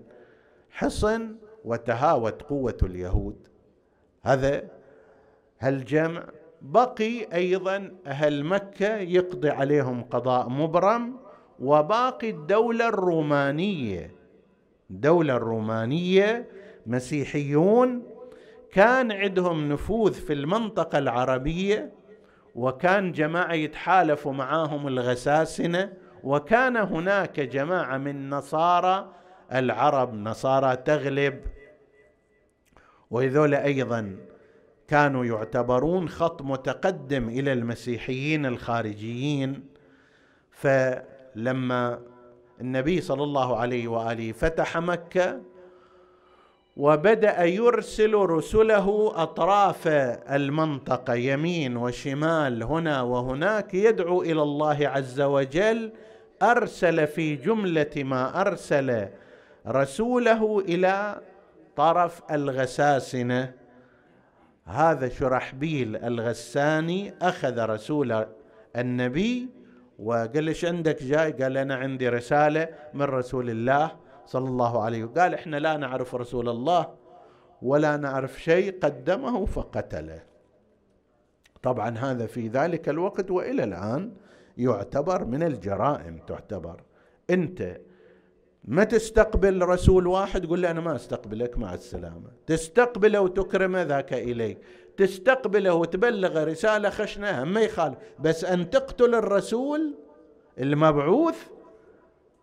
الحصن 0.70 1.36
وتهاوت 1.64 2.42
قوة 2.42 2.76
اليهود. 2.82 3.48
هذا 4.22 4.62
هالجمع 5.58 6.24
بقي 6.62 7.34
أيضا 7.34 7.90
أهل 8.06 8.44
مكة 8.44 8.96
يقضي 8.96 9.50
عليهم 9.50 10.02
قضاء 10.02 10.48
مبرم 10.48 11.16
وباقي 11.60 12.30
الدولة 12.30 12.88
الرومانية. 12.88 14.14
الدولة 14.90 15.36
الرومانية 15.36 16.48
مسيحيون 16.86 18.02
كان 18.72 19.12
عندهم 19.12 19.72
نفوذ 19.72 20.12
في 20.12 20.32
المنطقة 20.32 20.98
العربية 20.98 21.92
وكان 22.54 23.12
جماعة 23.12 23.52
يتحالفوا 23.52 24.32
معاهم 24.32 24.88
الغساسنة 24.88 25.92
وكان 26.22 26.76
هناك 26.76 27.40
جماعة 27.40 27.98
من 27.98 28.30
نصارى 28.30 29.12
العرب 29.52 30.14
نصارى 30.14 30.76
تغلب. 30.76 31.40
وهذول 33.10 33.54
أيضا 33.54 34.16
كانوا 34.88 35.24
يعتبرون 35.24 36.08
خط 36.08 36.42
متقدم 36.42 37.28
إلى 37.28 37.52
المسيحيين 37.52 38.46
الخارجيين. 38.46 39.66
فلما 40.50 42.00
النبي 42.60 43.00
صلى 43.00 43.22
الله 43.22 43.56
عليه 43.56 43.88
وآله 43.88 44.32
فتح 44.32 44.78
مكة 44.78 45.40
وبدأ 46.80 47.44
يرسل 47.44 48.14
رسله 48.14 49.12
أطراف 49.14 49.88
المنطقة 50.30 51.14
يمين 51.14 51.76
وشمال 51.76 52.62
هنا 52.62 53.02
وهناك 53.02 53.74
يدعو 53.74 54.22
إلى 54.22 54.42
الله 54.42 54.88
عز 54.88 55.20
وجل 55.20 55.92
أرسل 56.42 57.06
في 57.06 57.36
جملة 57.36 57.90
ما 57.96 58.40
أرسل 58.40 59.08
رسوله 59.66 60.60
إلى 60.60 61.20
طرف 61.76 62.22
الغساسنة. 62.30 63.52
هذا 64.64 65.08
شرحبيل 65.08 65.96
الغساني 65.96 67.14
أخذ 67.22 67.64
رسول 67.64 68.26
النبي 68.76 69.48
وقال 69.98 70.48
إيش 70.48 70.64
عندك 70.64 71.02
جاي؟ 71.02 71.32
قال 71.32 71.56
أنا 71.56 71.74
عندي 71.74 72.08
رسالة 72.08 72.68
من 72.94 73.02
رسول 73.02 73.50
الله. 73.50 73.99
صلى 74.30 74.48
الله 74.48 74.82
عليه 74.82 75.04
وسلم. 75.04 75.20
قال 75.20 75.34
إحنا 75.34 75.56
لا 75.56 75.76
نعرف 75.76 76.14
رسول 76.14 76.48
الله 76.48 76.94
ولا 77.62 77.96
نعرف 77.96 78.42
شيء 78.42 78.78
قدمه 78.82 79.46
فقتله. 79.46 80.22
طبعا 81.62 81.98
هذا 81.98 82.26
في 82.26 82.48
ذلك 82.48 82.88
الوقت 82.88 83.30
وإلى 83.30 83.64
الآن 83.64 84.12
يعتبر 84.56 85.24
من 85.24 85.42
الجرائم 85.42 86.18
تعتبر. 86.26 86.82
أنت 87.30 87.80
ما 88.64 88.84
تستقبل 88.84 89.62
رسول 89.62 90.06
واحد 90.06 90.46
قل 90.46 90.62
له 90.62 90.70
أنا 90.70 90.80
ما 90.80 90.96
أستقبلك 90.96 91.58
مع 91.58 91.74
السلامة. 91.74 92.30
تستقبله 92.46 93.20
وتكرمه 93.20 93.82
ذاك 93.82 94.12
إليك. 94.12 94.58
تستقبله 94.96 95.74
وتبلغ 95.74 96.44
رسالة 96.44 96.90
خشنة 96.90 97.44
ما 97.44 97.60
يخالف. 97.60 97.98
بس 98.20 98.44
أن 98.44 98.70
تقتل 98.70 99.14
الرسول 99.14 99.94
المبعوث 100.58 101.48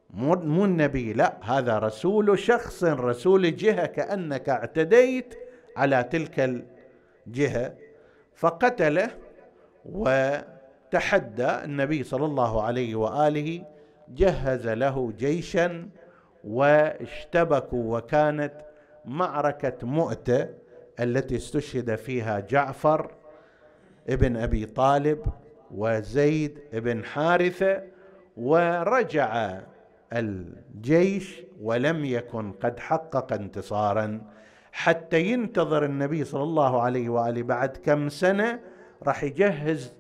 مو 0.09 0.35
مو 0.35 0.65
النبي 0.65 1.13
لا 1.13 1.37
هذا 1.43 1.77
رسول 1.79 2.39
شخص 2.39 2.83
رسول 2.83 3.55
جهة 3.55 3.85
كأنك 3.85 4.49
اعتديت 4.49 5.35
على 5.77 6.03
تلك 6.03 6.63
الجهة 7.27 7.73
فقتله 8.35 9.09
وتحدى 9.85 11.49
النبي 11.49 12.03
صلى 12.03 12.25
الله 12.25 12.63
عليه 12.63 12.95
وآله 12.95 13.65
جهز 14.09 14.67
له 14.67 15.13
جيشا 15.17 15.89
واشتبكوا 16.43 17.97
وكانت 17.97 18.53
معركة 19.05 19.87
مؤتة 19.87 20.47
التي 20.99 21.35
استشهد 21.35 21.95
فيها 21.95 22.39
جعفر 22.39 23.11
ابن 24.09 24.37
أبي 24.37 24.65
طالب 24.65 25.25
وزيد 25.71 26.59
بن 26.73 27.05
حارثة 27.05 27.83
ورجع 28.37 29.59
الجيش 30.13 31.43
ولم 31.61 32.05
يكن 32.05 32.51
قد 32.51 32.79
حقق 32.79 33.33
انتصارا 33.33 34.21
حتى 34.71 35.21
ينتظر 35.21 35.85
النبي 35.85 36.23
صلى 36.23 36.43
الله 36.43 36.81
عليه 36.81 37.09
وآله 37.09 37.43
بعد 37.43 37.77
كم 37.77 38.09
سنة 38.09 38.59
راح 39.03 39.23
يجهز 39.23 39.93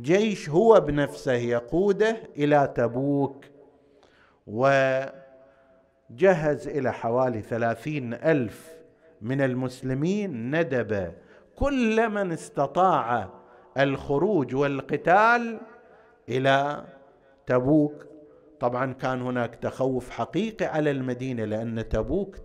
جيش 0.00 0.50
هو 0.50 0.80
بنفسه 0.80 1.32
يقوده 1.32 2.16
إلى 2.36 2.72
تبوك 2.74 3.44
و 4.46 4.70
جهز 6.10 6.68
إلى 6.68 6.92
حوالي 6.92 7.42
ثلاثين 7.42 8.14
ألف 8.14 8.78
من 9.22 9.40
المسلمين 9.40 10.56
ندب. 10.56 11.12
كل 11.56 12.08
من 12.08 12.32
استطاع 12.32 13.28
الخروج 13.78 14.54
والقتال 14.54 15.60
إلى 16.28 16.84
تبوك 17.46 18.07
طبعا 18.60 18.92
كان 18.92 19.22
هناك 19.22 19.54
تخوف 19.54 20.10
حقيقي 20.10 20.66
على 20.66 20.90
المدينة 20.90 21.44
لأن 21.44 21.88
تبوك 21.88 22.36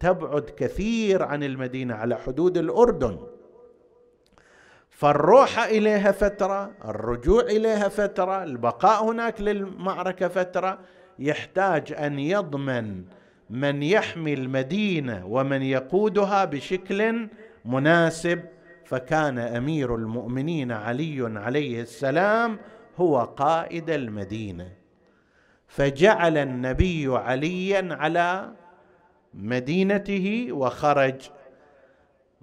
تبعد 0.00 0.50
كثير 0.56 1.22
عن 1.22 1.42
المدينة 1.42 1.94
على 1.94 2.16
حدود 2.16 2.58
الأردن. 2.58 3.18
فالروح 4.90 5.58
إليها 5.58 6.12
فترة 6.12 6.72
الرجوع 6.84 7.42
إليها 7.42 7.88
فترة 7.88 8.42
البقاء 8.42 9.04
هناك 9.04 9.40
للمعركة 9.40 10.28
فترة. 10.28 10.78
يحتاج 11.18 11.92
أن 11.92 12.18
يضمن 12.18 13.04
من 13.50 13.82
يحمي 13.82 14.34
المدينة 14.34 15.26
ومن 15.26 15.62
يقودها 15.62 16.44
بشكل 16.44 17.28
مناسب. 17.64 18.40
فكان 18.84 19.38
أمير 19.38 19.94
المؤمنين 19.94 20.72
علي 20.72 21.38
عليه 21.38 21.82
السلام 21.82 22.58
هو 22.96 23.20
قائد 23.20 23.90
المدينة. 23.90 24.83
فجعل 25.74 26.38
النبي 26.38 27.06
عليا 27.16 27.88
على 27.90 28.50
مدينته 29.34 30.48
وخرج. 30.50 31.30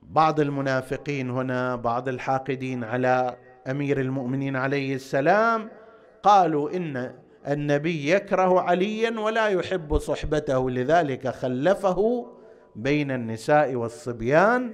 بعض 0.03 0.39
المنافقين 0.39 1.29
هنا 1.29 1.75
بعض 1.75 2.07
الحاقدين 2.07 2.83
على 2.83 3.35
أمير 3.69 4.01
المؤمنين 4.01 4.55
عليه 4.55 4.95
السلام 4.95 5.69
قالوا 6.23 6.75
إن 6.75 7.15
النبي 7.47 8.11
يكره 8.11 8.61
عليا 8.61 9.19
ولا 9.19 9.47
يحب 9.47 9.97
صحبته 9.97 10.69
لذلك 10.69 11.27
خلفه 11.27 12.27
بين 12.75 13.11
النساء 13.11 13.75
والصبيان. 13.75 14.73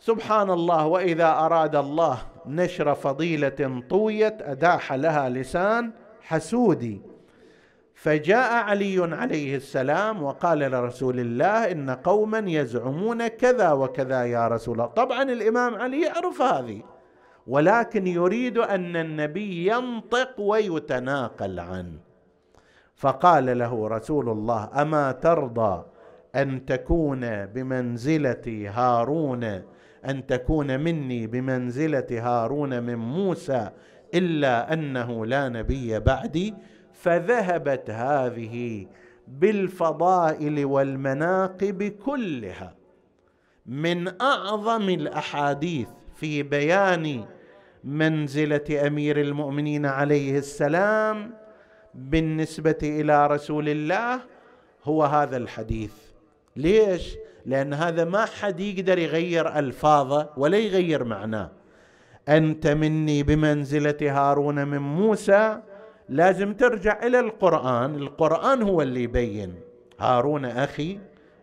سبحان 0.00 0.50
الله 0.50 0.86
وإذا 0.86 1.28
أراد 1.28 1.76
الله 1.76 2.18
نشر 2.46 2.94
فضيلة 2.94 3.82
طويت 3.90 4.42
أداح 4.42 4.92
لها 4.92 5.28
لسان 5.28 5.92
حسودي. 6.22 7.09
فجاء 8.00 8.52
علي 8.52 9.14
عليه 9.14 9.56
السلام 9.56 10.22
وقال 10.22 10.58
لرسول 10.58 11.20
الله 11.20 11.72
إن 11.72 11.90
قوما 11.90 12.42
يزعمون 12.46 13.26
كذا 13.26 13.72
وكذا 13.72 14.24
يا 14.24 14.48
رسول 14.48 14.74
الله. 14.74 14.86
طبعا 14.86 15.22
الإمام 15.22 15.74
علي 15.74 16.02
يعرف 16.02 16.42
هذه 16.42 16.82
ولكن 17.46 18.06
يريد 18.06 18.58
أن 18.58 18.96
النبي 18.96 19.66
ينطق 19.66 20.40
ويتناقل 20.40 21.60
عنه. 21.60 21.98
فقال 22.94 23.58
له 23.58 23.88
رسول 23.88 24.28
الله 24.28 24.82
أما 24.82 25.12
ترضى 25.12 25.84
أن 26.36 26.66
تكون 26.66 27.46
بمنزلة 27.46 28.70
هارون 28.74 29.44
أن 30.08 30.26
تكون 30.26 30.80
مني 30.80 31.26
بمنزلة 31.26 32.06
هارون 32.10 32.82
من 32.82 32.96
موسى 32.96 33.70
إلا 34.14 34.72
أنه 34.72 35.26
لا 35.26 35.48
نبي 35.48 35.98
بعدي؟ 35.98 36.54
فذهبت 37.02 37.90
هذه 37.90 38.86
بالفضائل 39.28 40.64
والمناقب 40.64 41.82
كلها 41.82 42.74
من 43.66 44.20
أعظم 44.20 44.88
الأحاديث 44.88 45.88
في 46.14 46.42
بيان 46.42 47.24
منزلة 47.84 48.86
أمير 48.86 49.20
المؤمنين 49.20 49.86
عليه 49.86 50.38
السلام 50.38 51.32
بالنسبة 51.94 52.78
إلى 52.82 53.26
رسول 53.26 53.68
الله 53.68 54.20
هو 54.84 55.04
هذا 55.04 55.36
الحديث. 55.36 55.92
ليش؟ 56.56 57.16
لأن 57.46 57.74
هذا 57.74 58.04
ما 58.04 58.24
حد 58.24 58.60
يقدر 58.60 58.98
يغير 58.98 59.58
ألفاظه 59.58 60.30
ولا 60.36 60.58
يغير 60.58 61.04
معناه. 61.04 61.50
أنت 62.28 62.66
مني 62.66 63.22
بمنزلة 63.22 63.96
هارون 64.00 64.68
من 64.68 64.78
موسى 64.78 65.60
لازم 66.10 66.54
ترجع 66.54 67.06
إلى 67.06 67.20
القرآن. 67.20 67.94
القرآن 67.94 68.62
هو 68.62 68.82
اللي 68.82 69.02
يبين. 69.02 69.54
هارون 70.00 70.44
أخي 70.44 70.98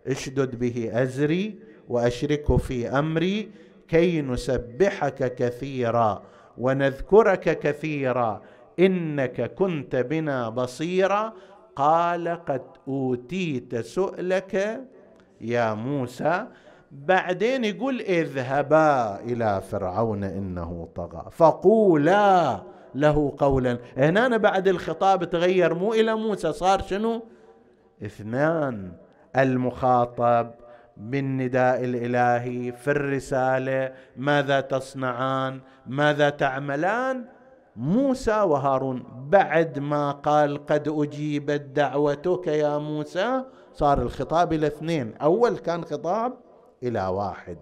اشدد 0.08 0.60
به 0.60 0.90
أزري 0.94 1.56
وأشركه 1.90 2.58
في 2.58 2.90
أمري 2.90 3.52
كي 3.88 4.22
نسبحك 4.22 5.36
كثيرا 5.36 6.24
ونذكرك 6.58 7.60
كثيرا. 7.60 8.42
إنك 8.80 9.54
كنت 9.56 9.96
بنا 9.96 10.50
بصيرا. 10.50 11.34
قال 11.76 12.28
قد 12.46 12.62
أوتيت 12.88 13.76
سؤلك 13.76 14.82
يا 15.42 15.74
موسى. 15.74 16.48
بعدين 16.92 17.64
يقول 17.66 18.02
اذهبا 18.02 19.20
إلى 19.20 19.62
فرعون 19.72 20.24
إنه 20.24 20.88
طغى. 20.96 21.26
فقولا 21.32 22.64
له 22.98 23.36
قولا. 23.38 23.78
هنا 23.98 24.38
بعد 24.38 24.68
الخطاب 24.68 25.24
تغير 25.24 25.74
مو 25.74 25.94
إلى 25.94 26.16
موسى 26.16 26.54
صار 26.54 26.82
شنو؟ 26.82 27.24
اثنان. 28.06 28.92
المخاطب 29.38 30.52
بالنداء 30.98 31.84
الإلهي 31.84 32.72
في 32.72 32.92
الرسالة 32.92 33.94
ماذا 34.18 34.62
تصنعان؟ 34.62 35.62
ماذا 35.88 36.30
تعملان؟ 36.30 37.26
موسى 37.76 38.42
وهارون. 38.42 39.04
بعد 39.30 39.80
ما 39.80 40.12
قال 40.12 40.66
قد 40.66 40.88
أجيبت 40.88 41.62
دعوتك 41.62 42.48
يا 42.48 42.78
موسى 42.78 43.44
صار 43.74 44.02
الخطاب 44.02 44.54
إلى 44.54 44.68
اثنين. 44.68 45.14
أول 45.22 45.58
كان 45.58 45.84
خطاب 45.84 46.34
إلى 46.84 47.08
واحد. 47.08 47.58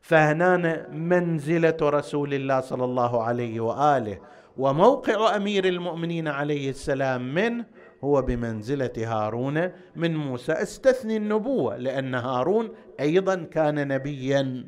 فهنا 0.00 0.88
منزلة 0.88 1.76
رسول 1.82 2.34
الله 2.34 2.60
صلى 2.60 2.84
الله 2.84 3.22
عليه 3.22 3.60
وآله 3.60 4.18
وموقع 4.56 5.36
أمير 5.36 5.64
المؤمنين 5.64 6.28
عليه 6.28 6.70
السلام 6.70 7.34
منه 7.34 7.64
هو 8.04 8.22
بمنزلة 8.22 8.92
هارون 8.96 9.70
من 9.96 10.16
موسى. 10.16 10.52
استثني 10.52 11.16
النبوة 11.16 11.76
لأن 11.76 12.14
هارون 12.14 12.68
أيضا 13.00 13.34
كان 13.34 13.88
نبيا. 13.88 14.66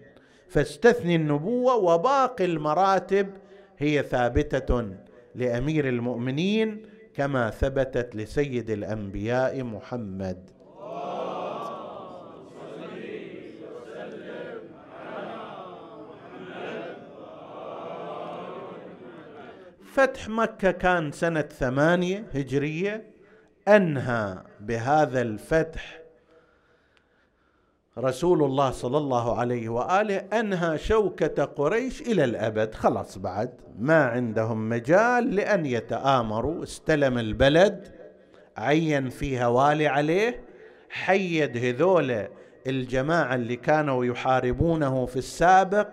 فاستثني 0.49 1.17
النبوة 1.17 1.77
وباقي 1.77 2.45
المراتب 2.45 3.27
هي 3.79 4.03
ثابتة 4.03 4.87
لأمير 5.35 5.89
المؤمنين 5.89 6.83
كما 7.15 7.51
ثبتت 7.51 8.17
لسيد 8.17 8.71
الأنبياء 8.71 9.63
محمد. 9.63 10.51
فتح 20.01 20.29
مكة 20.29 20.71
كان 20.71 21.13
سنة 21.13 21.43
ثمانية 21.43 22.25
هجرية 22.35 23.05
أنهى 23.69 24.39
بهذا 24.61 25.23
الفتح 25.23 26.01
رسول 27.99 28.43
الله 28.43 28.71
صلى 28.71 28.99
الله 28.99 29.39
عليه 29.39 29.69
وآله 29.69 30.17
أنهى 30.17 30.79
شوكة 30.79 31.45
قريش 31.45 32.01
إلى 32.01 32.25
الأبد. 32.25 32.75
خلاص 32.75 33.19
بعد 33.19 33.51
ما 33.79 34.05
عندهم 34.05 34.69
مجال 34.69 35.35
لأن 35.35 35.67
يتآمروا. 35.67 36.63
استلم 36.63 37.19
البلد 37.19 37.89
عين 38.57 39.09
فيها 39.09 39.47
والي 39.47 39.87
عليه 39.87 40.41
حيد 40.91 41.57
هذول 41.57 42.27
الجماعة 42.67 43.35
اللي 43.35 43.57
كانوا 43.57 44.05
يحاربونه 44.05 45.07
في 45.07 45.17
السابق 45.17 45.89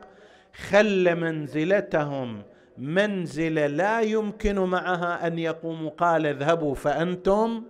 خلى 0.70 1.16
منزلتهم 1.16 2.44
منزله 2.78 3.68
لا 3.68 4.02
يمكن 4.02 4.60
معها 4.60 5.28
أن 5.28 5.40
يقوموا. 5.40 5.90
قال 5.90 6.26
اذهبوا 6.26 6.76
فأنتم 6.76 7.64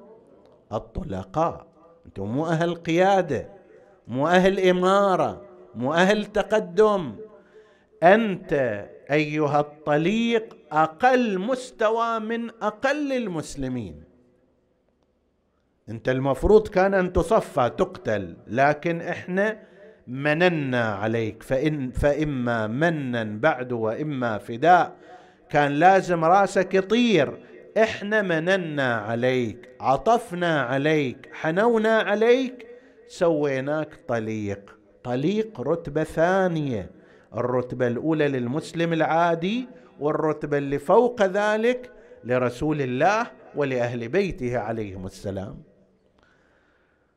الطلقاء. 0.74 1.68
أنتم 2.06 2.24
مو 2.24 2.48
أهل 2.48 2.76
قيادة 2.76 3.50
مو 4.08 4.28
أهل 4.28 4.70
إمارة 4.70 5.42
مو 5.76 5.94
أهل 5.94 6.26
تقدم. 6.26 7.16
أنت 8.04 8.54
أيها 9.12 9.60
الطليق 9.60 10.58
أقل 10.72 11.40
مستوى 11.40 12.20
من 12.20 12.50
أقل 12.62 13.14
المسلمين. 13.14 14.04
أنت 15.90 16.10
المفروض 16.10 16.68
كان 16.68 16.94
أن 16.94 17.14
تصفى 17.14 17.72
تقتل 17.78 18.38
لكن 18.48 19.02
إحنا 19.02 19.60
مننا 20.08 20.94
عليك 20.96 21.44
فإن 21.44 21.92
فإما 21.92 22.68
منا 22.68 23.24
بعد 23.24 23.72
وإما 23.72 24.38
فداء. 24.38 24.96
كان 25.50 25.72
لازم 25.72 26.26
رأسك 26.26 26.74
يطير. 26.74 27.38
إحنا 27.78 28.22
مننا 28.22 28.96
عليك 28.96 29.70
عطفنا 29.80 30.62
عليك 30.62 31.30
حنونا 31.34 32.00
عليك. 32.00 32.68
سويناك 33.08 33.90
طليق 34.08 34.78
طليق 35.04 35.62
رتبة 35.62 36.04
ثانية. 36.04 36.92
الرتبة 37.34 37.88
الأولى 37.88 38.28
للمسلم 38.28 38.94
العادي 38.94 39.68
والرتبة 40.00 40.58
اللي 40.58 40.80
فوق 40.80 41.22
ذلك 41.22 41.92
لرسول 42.24 42.82
الله 42.82 43.28
ولأهل 43.56 44.08
بيته 44.08 44.58
عليهم 44.58 45.06
السلام. 45.06 45.64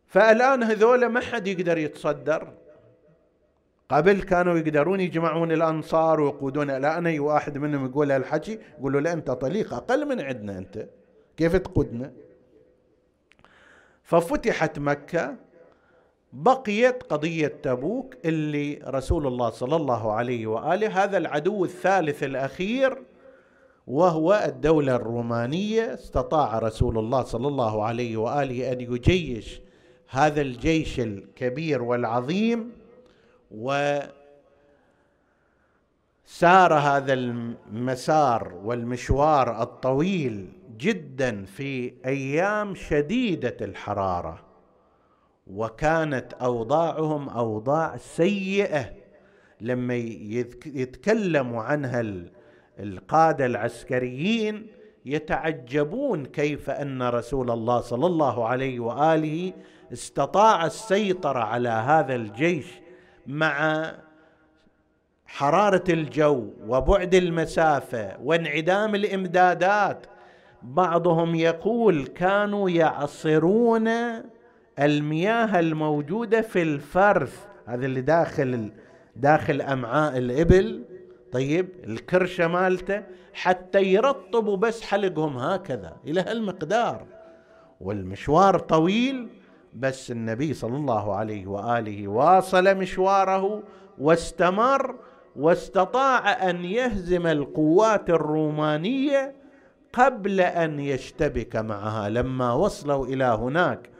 فالآن 0.06 0.62
هذول 0.62 1.06
ما 1.06 1.20
حد 1.20 1.46
يقدر 1.46 1.78
يتصدر. 1.78 2.52
قبل 3.90 4.22
كانوا 4.22 4.58
يقدرون 4.58 5.00
يجمعون 5.00 5.52
الأنصار 5.52 6.20
ويقودون 6.20 6.70
الان 6.70 7.06
اي 7.06 7.18
واحد 7.18 7.58
منهم 7.58 7.86
يقول 7.86 8.12
هالحكي 8.12 8.58
يقولوا 8.78 9.00
له 9.00 9.12
أنت 9.12 9.30
طليق 9.30 9.74
أقل 9.74 10.08
من 10.08 10.20
عندنا 10.20 10.58
أنت 10.58 10.88
كيف 11.36 11.56
تقودنا؟ 11.56 12.12
ففتحت 14.02 14.78
مكة 14.78 15.36
بقيت 16.32 17.02
قضية 17.02 17.46
تبوك 17.62 18.14
اللي 18.24 18.82
رسول 18.86 19.26
الله 19.26 19.50
صلى 19.50 19.76
الله 19.76 20.12
عليه 20.12 20.46
وآله 20.46 21.04
هذا 21.04 21.18
العدو 21.18 21.64
الثالث 21.64 22.22
الأخير 22.22 23.02
وهو 23.86 24.44
الدولة 24.46 24.96
الرومانية. 24.96 25.94
استطاع 25.94 26.58
رسول 26.58 26.98
الله 26.98 27.22
صلى 27.22 27.48
الله 27.48 27.84
عليه 27.84 28.16
وآله 28.16 28.72
أن 28.72 28.80
يجيش 28.80 29.60
هذا 30.08 30.40
الجيش 30.40 31.00
الكبير 31.00 31.82
والعظيم. 31.82 32.79
و 33.50 33.98
سار 36.24 36.74
هذا 36.74 37.12
المسار 37.12 38.54
والمشوار 38.64 39.62
الطويل 39.62 40.52
جدا 40.78 41.44
في 41.44 41.92
أيام 42.06 42.74
شديدة 42.74 43.56
الحرارة 43.60 44.40
وكانت 45.46 46.32
أوضاعهم 46.32 47.28
أوضاع 47.28 47.96
سيئة 47.96 48.92
لما 49.60 49.94
يتكلموا 50.66 51.62
عنها 51.62 52.04
القادة 52.78 53.46
العسكريين 53.46 54.66
يتعجبون 55.06 56.26
كيف 56.26 56.70
أن 56.70 57.02
رسول 57.02 57.50
الله 57.50 57.80
صلى 57.80 58.06
الله 58.06 58.48
عليه 58.48 58.80
وآله 58.80 59.52
استطاع 59.92 60.66
السيطرة 60.66 61.38
على 61.38 61.68
هذا 61.68 62.14
الجيش 62.14 62.66
مع 63.30 63.92
حرارة 65.26 65.84
الجو 65.88 66.44
وبعد 66.66 67.14
المسافة 67.14 68.16
وانعدام 68.24 68.94
الإمدادات 68.94 70.06
بعضهم 70.62 71.34
يقول 71.34 72.06
كانوا 72.06 72.70
يعصرون 72.70 73.88
المياه 74.78 75.60
الموجودة 75.60 76.40
في 76.40 76.62
الفرث 76.62 77.46
هذا 77.66 77.86
اللي 77.86 78.00
داخل 78.00 78.72
داخل 79.16 79.62
أمعاء 79.62 80.18
الإبل 80.18 80.84
طيب 81.32 81.68
الكرشة 81.84 82.48
مالته 82.48 83.02
حتى 83.32 83.82
يرطبوا 83.82 84.56
بس 84.56 84.82
حلقهم 84.82 85.36
هكذا 85.38 85.96
إلى 86.06 86.20
هالمقدار. 86.20 87.06
والمشوار 87.80 88.58
طويل 88.58 89.28
بس 89.74 90.10
النبي 90.10 90.54
صلى 90.54 90.76
الله 90.76 91.14
عليه 91.14 91.46
وآله 91.46 92.08
واصل 92.08 92.76
مشواره 92.76 93.62
واستمر 93.98 94.94
واستطاع 95.36 96.50
أن 96.50 96.64
يهزم 96.64 97.26
القوات 97.26 98.10
الرومانية 98.10 99.34
قبل 99.92 100.40
أن 100.40 100.80
يشتبك 100.80 101.56
معها. 101.56 102.08
لما 102.08 102.52
وصلوا 102.52 103.06
إلى 103.06 103.24
هناك 103.24 103.90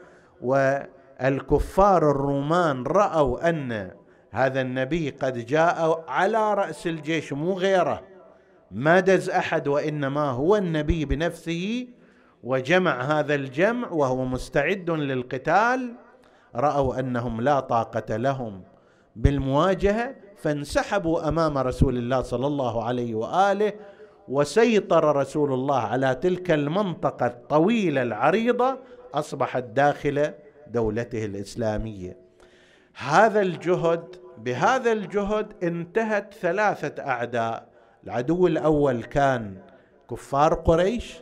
والكفار 0.41 2.11
الرومان 2.11 2.83
رأوا 2.83 3.49
أن 3.49 3.91
هذا 4.31 4.61
النبي 4.61 5.09
قد 5.09 5.45
جاء 5.45 6.05
على 6.07 6.53
رأس 6.53 6.87
الجيش 6.87 7.33
مو 7.33 7.53
غيره 7.53 8.01
ما 8.71 8.99
دز 8.99 9.29
أحد 9.29 9.67
وإنما 9.67 10.29
هو 10.29 10.55
النبي 10.55 11.05
بنفسه. 11.05 11.87
وجمع 12.43 13.01
هذا 13.01 13.35
الجمع 13.35 13.89
وهو 13.89 14.25
مستعد 14.25 14.89
للقتال 14.89 15.93
رأوا 16.55 16.99
أنهم 16.99 17.41
لا 17.41 17.59
طاقة 17.59 18.17
لهم 18.17 18.63
بالمواجهة 19.15 20.15
فانسحبوا 20.37 21.27
أمام 21.27 21.57
رسول 21.57 21.97
الله 21.97 22.21
صلى 22.21 22.47
الله 22.47 22.83
عليه 22.83 23.15
وآله 23.15 23.73
وسيطر 24.27 25.15
رسول 25.15 25.53
الله 25.53 25.79
على 25.79 26.15
تلك 26.15 26.51
المنطقة 26.51 27.25
الطويلة 27.27 28.01
العريضة 28.01 28.77
أصبحت 29.13 29.63
داخل 29.63 30.31
دولته 30.67 31.25
الإسلامية. 31.25 32.17
هذا 32.93 33.41
الجهد 33.41 34.15
بهذا 34.37 34.91
الجهد 34.91 35.53
انتهت 35.63 36.33
ثلاثة 36.33 37.03
أعداء. 37.03 37.67
العدو 38.03 38.47
الأول 38.47 39.03
كان 39.03 39.57
كفار 40.11 40.53
قريش 40.53 41.21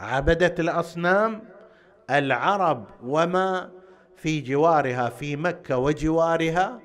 عبده 0.00 0.54
الأصنام 0.58 1.42
العرب 2.10 2.86
وما 3.04 3.70
في 4.16 4.40
جوارها 4.40 5.08
في 5.08 5.36
مكة 5.36 5.78
وجوارها. 5.78 6.80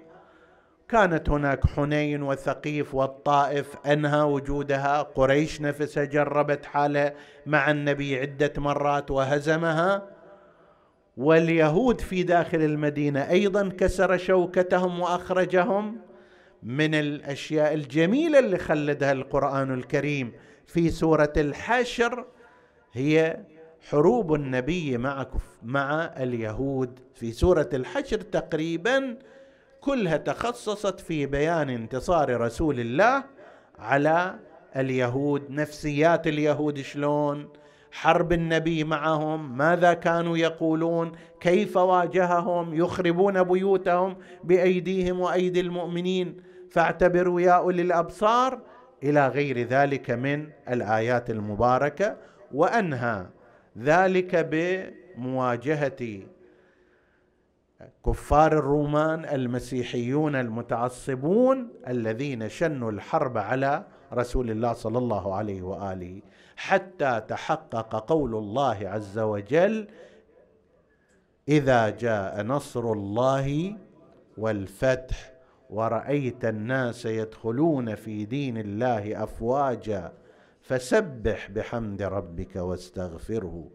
كانت 0.89 1.30
هناك 1.30 1.68
حنين 1.68 2.24
وثقيف 2.24 2.95
والطائف 2.95 3.76
أنهى 3.86 4.22
وجودها. 4.22 5.01
قريش 5.01 5.62
نفسها 5.62 6.05
جربت 6.05 6.66
حاله 6.66 7.14
مع 7.45 7.72
النبي 7.72 8.20
عدة 8.20 8.53
مرات 8.57 9.12
وهزمها. 9.12 10.07
واليهود 11.18 12.01
في 12.01 12.24
داخل 12.24 12.62
المدينة 12.62 13.30
أيضا 13.30 13.70
كسر 13.70 14.18
شوكتهم 14.18 14.99
وأخرجهم 14.99 16.01
من 16.64 16.95
الأشياء 16.95 17.74
الجميلة 17.74 18.39
اللي 18.39 18.57
خلدها 18.57 19.12
القرآن 19.12 19.74
الكريم. 19.74 20.34
في 20.68 20.89
سورة 20.89 21.34
الحشر 21.38 22.26
هي 22.93 23.39
حروب 23.89 24.33
النبي 24.33 24.97
مع 24.97 25.27
مع 25.63 26.13
اليهود 26.17 26.99
في 27.13 27.31
سورة 27.31 27.69
الحشر 27.73 28.21
تقريبا 28.21 29.17
كلها 29.81 30.17
تخصصت 30.17 30.99
في 30.99 31.25
بيان 31.25 31.69
انتصار 31.69 32.41
رسول 32.41 32.79
الله 32.79 33.23
على 33.79 34.35
اليهود 34.75 35.51
نفسيات 35.51 36.27
اليهود 36.27 36.81
شلون 36.81 37.49
حرب 37.91 38.33
النبي 38.33 38.83
معهم 38.83 39.57
ماذا 39.57 39.93
كانوا 39.93 40.37
يقولون 40.37 41.11
كيف 41.39 41.77
واجههم 41.77 42.73
يخربون 42.73 43.43
بيوتهم 43.43 44.17
بأيديهم 44.43 45.19
وأيدي 45.19 45.59
المؤمنين. 45.59 46.37
فاعتبروا 46.69 47.41
يا 47.41 47.51
أولي 47.51 47.81
الأبصار 47.81 48.59
إلى 49.03 49.27
غير 49.27 49.59
ذلك 49.67 50.11
من 50.11 50.47
الآيات 50.69 51.29
المباركة. 51.29 52.17
وأنهى 52.54 53.26
ذلك 53.78 54.36
بمواجهة 54.36 56.22
كفار 58.06 58.54
الرومان 58.54 59.26
المسيحيون 59.26 60.36
المتعصبون 60.36 61.70
الذين 61.88 62.49
شنوا 62.49 62.91
الحرب 62.91 63.38
على 63.38 63.84
رسول 64.14 64.52
الله 64.52 64.74
صلى 64.74 64.97
الله 64.97 65.36
عليه 65.36 65.62
وآله 65.62 66.22
حتى 66.56 67.22
تحقق 67.28 67.95
قول 67.95 68.36
الله 68.36 68.78
عز 68.89 69.20
وجل 69.20 69.88
إذا 71.49 71.89
جاء 71.89 72.43
نصر 72.43 72.91
الله 72.91 73.78
والفتح 74.38 75.34
ورأيت 75.70 76.45
الناس 76.45 77.06
يدخلون 77.06 77.95
في 77.95 78.26
دين 78.26 78.58
الله 78.58 79.24
أفواجا 79.24 80.14
فسبح 80.62 81.49
بحمد 81.49 82.01
ربك 82.01 82.55
واستغفره 82.55 83.68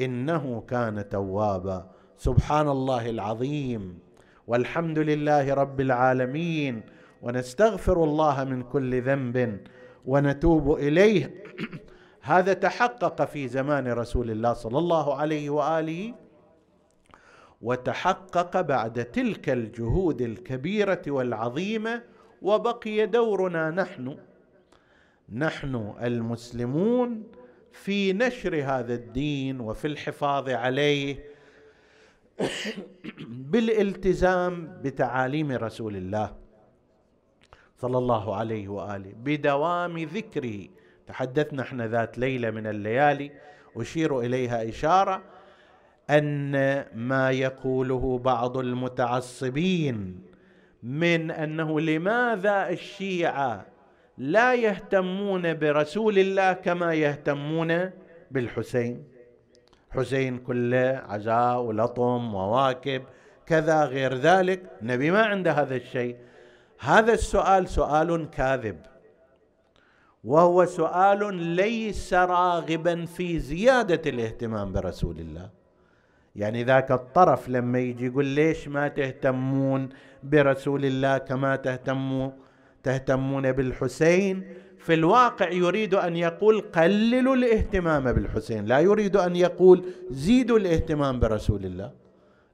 إنه 0.00 0.60
كان 0.68 1.08
توابا. 1.08 1.90
سبحان 2.16 2.68
الله 2.68 3.10
العظيم. 3.10 3.98
والحمد 4.46 4.98
لله 4.98 5.54
رب 5.54 5.80
العالمين. 5.80 6.82
ونستغفر 7.22 8.04
الله 8.04 8.44
من 8.44 8.62
كل 8.62 9.02
ذنب 9.02 9.60
ونتوب 10.06 10.72
إليه. 10.72 11.34
هذا 12.22 12.52
تحقق 12.52 13.24
في 13.24 13.48
زمان 13.48 13.88
رسول 13.88 14.30
الله 14.30 14.52
صلى 14.52 14.78
الله 14.78 15.14
عليه 15.14 15.50
وآله 15.50 16.14
وتحقق 17.62 18.60
بعد 18.60 19.04
تلك 19.04 19.48
الجهود 19.50 20.22
الكبيرة 20.22 21.02
والعظيمة 21.06 22.02
وبقي 22.42 23.06
دورنا 23.06 23.70
نحن 23.70 24.16
نحن 25.32 25.94
المسلمون 26.02 27.22
في 27.72 28.12
نشر 28.12 28.62
هذا 28.64 28.94
الدين 28.94 29.60
وفي 29.60 29.86
الحفاظ 29.86 30.48
عليه 30.48 31.24
بالالتزام 33.50 34.80
بتعاليم 34.82 35.52
رسول 35.52 35.96
الله 35.96 36.36
صلى 37.76 37.98
الله 37.98 38.36
عليه 38.36 38.68
وآله 38.68 39.12
بدوام 39.16 39.98
ذكره. 39.98 40.68
تحدثنا 41.06 41.62
إحنا 41.62 41.86
ذات 41.86 42.18
ليلة 42.18 42.50
من 42.50 42.66
الليالي 42.66 43.30
أشير 43.76 44.20
إليها 44.20 44.68
إشارة 44.68 45.22
أن 46.10 46.52
ما 46.94 47.30
يقوله 47.30 48.18
بعض 48.18 48.56
المتعصبين 48.56 50.20
من 50.82 51.30
أنه 51.30 51.80
لماذا 51.80 52.68
الشيعة 52.68 53.66
لا 54.20 54.54
يهتمون 54.54 55.54
برسول 55.54 56.18
الله 56.18 56.52
كما 56.52 56.94
يهتمون 56.94 57.90
بالحسين. 58.30 59.04
حسين 59.90 60.38
كله 60.38 61.02
عزاء 61.08 61.60
ولطم 61.60 62.34
وواكب 62.34 63.02
كذا 63.46 63.84
غير 63.84 64.14
ذلك. 64.14 64.62
النبي 64.82 65.10
ما 65.10 65.22
عنده 65.22 65.52
هذا 65.52 65.76
الشيء. 65.76 66.16
هذا 66.80 67.12
السؤال 67.12 67.68
سؤال 67.68 68.30
كاذب. 68.30 68.78
وهو 70.24 70.64
سؤال 70.64 71.34
ليس 71.34 72.14
راغبا 72.14 73.04
في 73.04 73.38
زيادة 73.38 74.10
الاهتمام 74.10 74.72
برسول 74.72 75.18
الله. 75.18 75.50
يعني 76.36 76.64
ذاك 76.64 76.90
الطرف 76.90 77.48
لما 77.48 77.78
يجي 77.78 78.06
يقول 78.06 78.26
ليش 78.26 78.68
ما 78.68 78.88
تهتمون 78.88 79.88
برسول 80.22 80.84
الله 80.84 81.18
كما 81.18 81.56
تهتموا 81.56 82.30
تهتمون 82.82 83.52
بالحسين. 83.52 84.44
في 84.78 84.94
الواقع 84.94 85.50
يريد 85.50 85.94
أن 85.94 86.16
يقول 86.16 86.60
قللوا 86.60 87.34
الاهتمام 87.34 88.12
بالحسين 88.12 88.66
لا 88.66 88.78
يريد 88.78 89.16
أن 89.16 89.36
يقول 89.36 89.84
زيدوا 90.10 90.58
الاهتمام 90.58 91.20
برسول 91.20 91.64
الله. 91.64 91.92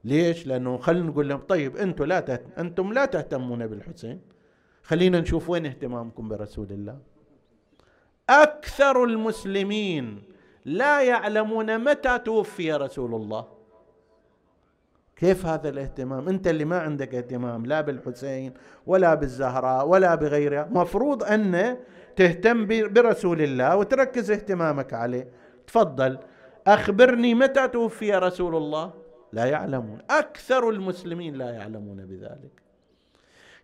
ليش؟ 0.03 0.47
لأنه 0.47 0.77
خلينا 0.77 1.05
نقول 1.05 1.29
لهم 1.29 1.39
طيب 1.39 1.77
أنتم 1.77 2.05
لا. 2.05 2.39
أنتم 2.57 2.93
لا 2.93 3.05
تهتمون 3.05 3.67
بالحسين. 3.67 4.21
خلينا 4.83 5.19
نشوف 5.19 5.49
وين 5.49 5.65
اهتمامكم 5.65 6.29
برسول 6.29 6.67
الله. 6.71 6.97
أكثر 8.29 9.03
المسلمين 9.03 10.23
لا 10.65 11.01
يعلمون 11.01 11.83
متى 11.83 12.19
توفي 12.19 12.73
رسول 12.73 13.15
الله. 13.15 13.56
كيف 15.17 15.45
هذا 15.45 15.69
الاهتمام؟ 15.69 16.29
انت 16.29 16.47
اللي 16.47 16.65
ما 16.65 16.79
عندك 16.79 17.15
اهتمام 17.15 17.65
لا 17.65 17.81
بالحسين 17.81 18.53
ولا 18.85 19.13
بالزهراء 19.13 19.87
ولا 19.87 20.15
بغيرها. 20.15 20.67
مفروض 20.71 21.23
أن 21.23 21.77
تهتم 22.15 22.67
برسول 22.67 23.41
الله 23.41 23.75
وتركز 23.75 24.31
اهتمامك 24.31 24.93
عليه. 24.93 25.27
تفضل. 25.67 26.17
أخبرني 26.67 27.33
متى 27.35 27.67
توفي 27.67 28.15
رسول 28.15 28.55
الله؟ 28.55 28.93
لا 29.33 29.45
يعلمون. 29.45 29.99
أكثر 30.09 30.69
المسلمين 30.69 31.35
لا 31.35 31.49
يعلمون 31.49 32.05
بذلك. 32.05 32.61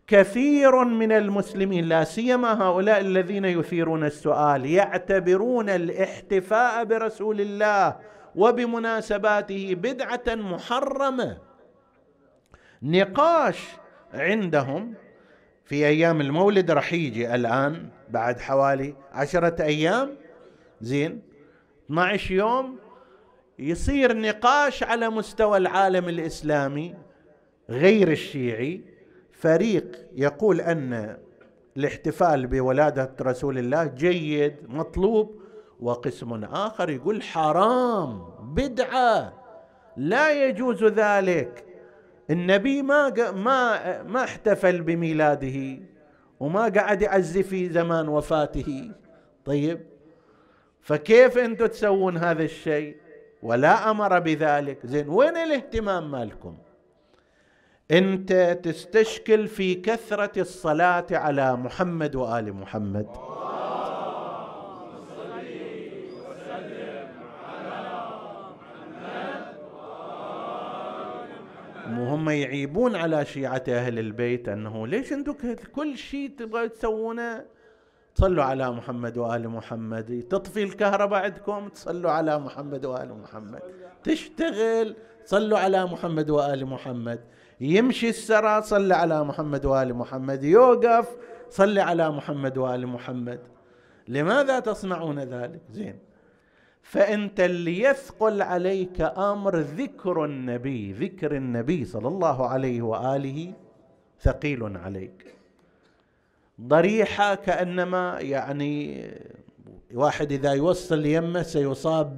كثير 0.07 0.83
من 0.83 1.11
المسلمين 1.11 1.85
لا 1.85 2.03
سيما 2.03 2.63
هؤلاء 2.63 2.99
الذين 3.01 3.45
يثيرون 3.45 4.03
السؤال 4.03 4.65
يعتبرون 4.65 5.69
الاحتفاء 5.69 6.83
برسول 6.83 7.41
الله 7.41 7.95
وبمناسباته 8.35 9.75
بدعة 9.75 10.35
محرمة. 10.35 11.37
نقاش 12.83 13.67
عندهم 14.13 14.93
في 15.65 15.75
أيام 15.87 16.21
المولد 16.21 16.71
رح 16.71 16.93
يجي 16.93 17.35
الآن 17.35 17.89
بعد 18.09 18.39
حوالي 18.39 18.95
عشرة 19.11 19.63
أيام. 19.63 20.15
زين. 20.81 21.21
12 21.85 22.31
يوم 22.31 22.79
يصير 23.59 24.17
نقاش 24.17 24.83
على 24.83 25.09
مستوى 25.09 25.57
العالم 25.57 26.09
الإسلامي 26.09 26.95
غير 27.69 28.11
الشيعي. 28.11 28.81
فريق 29.31 30.05
يقول 30.15 30.61
أن 30.61 31.17
الاحتفال 31.77 32.47
بولادة 32.47 33.15
رسول 33.21 33.57
الله 33.57 33.85
جيد 33.85 34.55
مطلوب 34.67 35.42
وقسم 35.79 36.43
آخر 36.43 36.89
يقول 36.89 37.23
حرام 37.23 38.25
بدعة 38.41 39.33
لا 39.97 40.47
يجوز 40.47 40.83
ذلك. 40.83 41.65
النبي 42.29 42.81
ما 42.81 43.31
ما 43.31 44.03
ما 44.03 44.23
احتفل 44.23 44.81
بميلاده 44.81 45.79
وما 46.39 46.61
قعد 46.61 47.01
يعزي 47.01 47.43
في 47.43 47.69
زمان 47.69 48.07
وفاته. 48.07 48.91
طيب 49.45 49.85
فكيف 50.81 51.37
أنتم 51.37 51.65
تسوون 51.65 52.17
هذا 52.17 52.43
الشيء؟ 52.43 52.97
ولا 53.43 53.91
أمر 53.91 54.19
بذلك. 54.19 54.85
زين 54.85 55.09
وين 55.09 55.37
الاهتمام 55.37 56.11
مالكم؟ 56.11 56.57
انت 57.91 58.59
تستشكل 58.63 59.47
في 59.47 59.75
كثرة 59.75 60.41
الصلاة 60.41 61.05
على 61.11 61.55
محمد 61.55 62.15
وآل 62.15 62.53
محمد. 62.53 63.07
وهم 71.89 72.29
يعيبون 72.29 72.95
على 72.95 73.25
شيعة 73.25 73.63
أهل 73.69 73.99
البيت 73.99 74.49
أنه 74.49 74.87
ليش 74.87 75.13
أنتم 75.13 75.33
كل 75.75 75.97
شيء 75.97 76.29
تبغى 76.39 76.69
تسوونه؟ 76.69 77.45
تصلوا 78.15 78.43
على 78.43 78.71
محمد 78.71 79.17
وآل 79.17 79.49
محمد. 79.49 80.25
تطفي 80.29 80.63
الكهرباء 80.63 81.23
عندكم؟ 81.23 81.67
تصلوا 81.67 82.11
على 82.11 82.39
محمد 82.39 82.85
وآل 82.85 83.13
محمد. 83.13 83.61
تشتغل؟ 84.03 84.95
صلوا 85.25 85.59
على 85.59 85.85
محمد 85.85 86.29
وآل 86.29 86.65
محمد. 86.65 87.19
يمشي 87.61 88.09
السرى 88.09 88.61
صلى 88.61 88.95
على 88.95 89.23
محمد 89.23 89.65
وآل 89.65 89.93
محمد. 89.93 90.43
يوقف؟ 90.43 91.07
صلي 91.49 91.81
على 91.81 92.09
محمد 92.09 92.57
وآل 92.57 92.87
محمد. 92.87 93.39
لماذا 94.07 94.59
تصنعون 94.59 95.19
ذلك؟ 95.19 95.61
زين. 95.71 95.99
فأنت 96.83 97.39
اللي 97.39 97.79
يثقل 97.79 98.41
عليك 98.41 99.01
أمر 99.01 99.59
ذكر 99.59 100.25
النبي 100.25 100.91
ذكر 100.91 101.35
النبي 101.35 101.85
صلى 101.85 102.07
الله 102.07 102.47
عليه 102.47 102.81
وآله 102.81 103.53
ثقيل 104.21 104.77
عليك. 104.77 105.35
ضريحة 106.61 107.35
كأنما 107.35 108.19
يعني 108.19 109.03
واحد 109.93 110.31
إذا 110.31 110.51
يوصل 110.53 111.05
يمه 111.05 111.41
سيصاب 111.41 112.17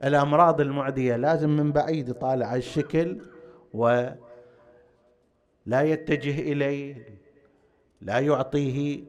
بالأمراض 0.00 0.60
المعدية 0.60 1.16
لازم 1.16 1.50
من 1.50 1.72
بعيد 1.72 2.08
يطالع 2.08 2.56
الشكل 2.56 3.20
ولا 3.72 4.16
يتجه 5.70 6.40
إليه 6.40 7.08
لا 8.00 8.18
يعطيه 8.18 9.04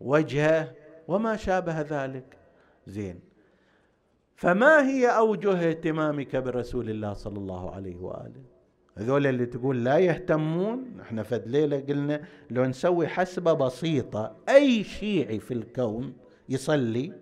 وجهه 0.00 0.72
وما 1.08 1.36
شابه 1.36 1.80
ذلك. 1.80 2.36
زين. 2.86 3.27
فما 4.38 4.88
هي 4.88 5.06
أوجه 5.06 5.68
اهتمامك 5.68 6.36
برسول 6.36 6.90
الله 6.90 7.12
صلى 7.12 7.38
الله 7.38 7.70
عليه 7.70 7.96
وآله؟ 7.96 8.42
هذول 8.96 9.26
اللي 9.26 9.46
تقول 9.46 9.84
لا 9.84 9.98
يهتمون 9.98 11.00
إحنا 11.00 11.22
فد 11.22 11.46
ليله 11.46 11.80
قلنا 11.88 12.22
لو 12.50 12.64
نسوي 12.64 13.08
حسبة 13.08 13.52
بسيطة 13.52 14.36
أي 14.48 14.84
شيعي 14.84 15.40
في 15.40 15.54
الكون 15.54 16.12
يصلي 16.48 17.12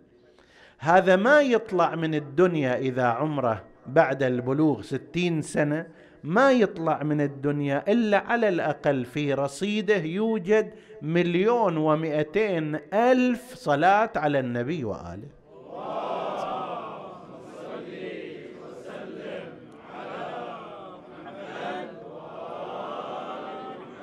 هذا 0.78 1.16
ما 1.16 1.40
يطلع 1.40 1.94
من 1.94 2.14
الدنيا 2.14 2.78
إذا 2.78 3.04
عمره 3.04 3.64
بعد 3.86 4.22
البلوغ 4.22 4.82
ستين 4.82 5.42
سنة 5.42 5.86
ما 6.24 6.52
يطلع 6.52 7.02
من 7.02 7.20
الدنيا 7.20 7.92
إلا 7.92 8.18
على 8.18 8.48
الأقل 8.48 9.04
في 9.04 9.34
رصيده 9.34 9.96
يوجد 9.96 10.72
مليون 11.02 11.76
ومئتين 11.76 12.78
ألف 12.94 13.54
صلاة 13.54 14.10
على 14.16 14.40
النبي 14.40 14.84
وآله. 14.84 15.28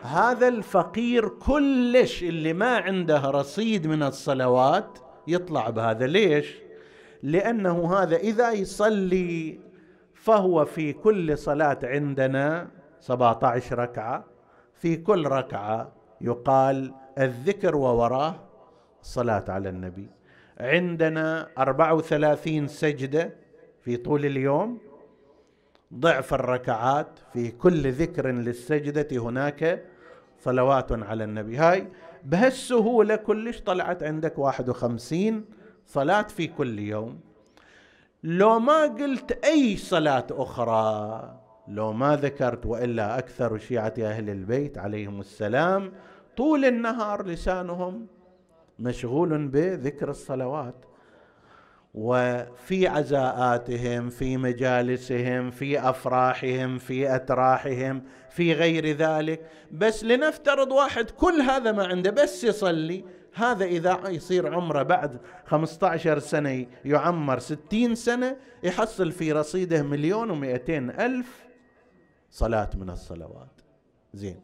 هذا 0.04 0.48
الفقير 0.48 1.28
كلش 1.28 2.24
اللي 2.24 2.54
ما 2.54 2.78
عنده 2.78 3.20
رصيد 3.20 3.88
من 3.88 4.04
الصلوات 4.04 5.00
يطلع 5.28 5.70
بهذا. 5.70 6.08
ليش؟ 6.08 6.56
لأنه 7.24 7.94
هذا 7.94 8.16
إذا 8.18 8.52
يصلي 8.52 9.60
فهو 10.14 10.66
في 10.66 10.94
كل 10.94 11.38
صلاة 11.38 11.80
عندنا 11.84 12.68
17 13.00 13.80
ركعة. 13.80 14.26
في 14.74 14.96
كل 14.98 15.28
ركعة 15.28 15.92
يقال 16.22 16.94
الذكر 17.20 17.76
ووراه 17.76 18.36
الصلاة 19.02 19.46
على 19.48 19.70
النبي. 19.70 20.08
عندنا 20.60 21.50
34 21.58 22.68
سجدة 22.68 23.36
في 23.82 23.98
طول 23.98 24.26
اليوم. 24.26 24.78
ضعف 25.94 26.34
الركعات 26.34 27.20
في 27.34 27.52
كل 27.52 27.92
ذكر 27.92 28.28
للسجدة 28.28 29.08
هناك 29.18 29.93
صلوات 30.44 30.92
على 30.92 31.24
النبي. 31.24 31.58
هاي 31.58 31.88
بهالسهولة 32.24 33.16
كلش 33.16 33.62
طلعت 33.62 34.04
عندك 34.04 34.40
واحد 34.40 34.70
وخمسين 34.70 35.46
صلاة 35.88 36.22
في 36.22 36.48
كل 36.48 36.80
يوم. 36.80 37.20
لو 38.24 38.60
ما 38.60 38.82
قلت 38.84 39.32
أي 39.46 39.78
صلاة 39.78 40.28
أخرى 40.32 41.40
لو 41.68 41.94
ما 41.94 42.16
ذكرت 42.16 42.66
وإلا 42.66 43.18
أكثر 43.18 43.58
شيعة 43.58 43.94
أهل 44.00 44.30
البيت 44.30 44.78
عليهم 44.78 45.20
السلام 45.20 45.92
طول 46.38 46.66
النهار 46.66 47.26
لسانهم 47.26 48.08
مشغول 48.80 49.48
بذكر 49.48 50.10
الصلوات. 50.10 50.76
وفي 51.94 52.88
عزاءاتهم 52.88 54.10
في 54.10 54.38
مجالسهم 54.38 55.52
في 55.52 55.90
أفراحهم 55.90 56.78
في 56.78 57.16
أتراحهم 57.16 58.04
في 58.30 58.54
غير 58.54 58.88
ذلك. 58.88 59.50
بس 59.72 60.04
لنفترض 60.04 60.72
واحد 60.72 61.10
كل 61.10 61.42
هذا 61.42 61.72
ما 61.72 61.88
عنده 61.88 62.12
بس 62.12 62.44
يصلي 62.44 63.06
هذا 63.34 63.66
إذا 63.66 64.00
يصير 64.06 64.54
عمره 64.54 64.84
بعد 64.84 65.18
15 65.46 66.20
سنة 66.20 66.66
يعمر 66.86 67.40
60 67.40 67.96
سنة 67.96 68.38
يحصل 68.64 69.12
في 69.12 69.32
رصيده 69.32 69.84
مليون 69.84 70.30
ومئتين 70.30 70.90
ألف 70.90 71.44
صلاة 72.32 72.70
من 72.76 72.90
الصلوات. 72.90 73.62
زين. 74.14 74.40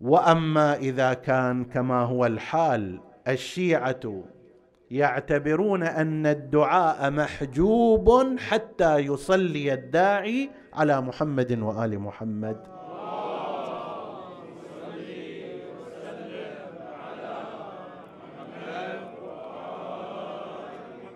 وأما 0.00 0.76
إذا 0.76 1.14
كان 1.14 1.64
كما 1.64 2.00
هو 2.00 2.26
الحال 2.26 3.00
الشيعة 3.28 4.24
يعتبرون 4.90 5.82
أن 5.82 6.26
الدعاء 6.26 7.10
محجوب 7.10 8.38
حتى 8.38 8.96
يصلي 8.98 9.72
الداعي 9.74 10.50
على 10.72 11.00
محمد 11.00 11.58
وآل 11.58 11.98
محمد. 11.98 12.56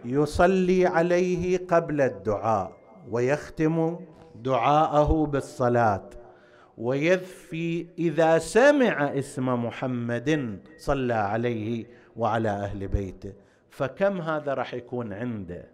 يصلي 0.05 0.87
عليه 0.87 1.66
قبل 1.66 2.01
الدعاء 2.01 2.73
ويختم 3.11 3.99
دعاءه 4.35 5.27
بالصلاة 5.27 6.11
ويذفي 6.79 7.87
إذا 7.99 8.39
سمع 8.39 9.18
اسم 9.18 9.64
محمد 9.64 10.61
صلى 10.79 11.14
عليه 11.14 11.87
وعلى 12.16 12.49
أهل 12.49 12.89
بيته. 12.89 13.33
فكم 13.81 14.20
هذا 14.20 14.55
راح 14.55 14.74
يكون 14.74 15.12
عنده؟ 15.12 15.64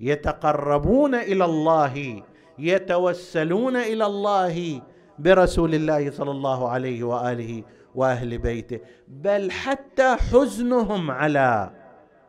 يتقربون 0.00 1.14
إلى 1.14 1.44
الله 1.44 2.22
يتوسلون 2.58 3.76
إلى 3.76 4.06
الله 4.06 4.82
برسول 5.18 5.74
الله 5.74 6.10
صلى 6.10 6.30
الله 6.30 6.68
عليه 6.68 7.04
وآله 7.04 7.62
وأهل 7.94 8.38
بيته. 8.38 8.80
بل 9.08 9.50
حتى 9.50 10.16
حزنهم 10.16 11.10
على 11.10 11.70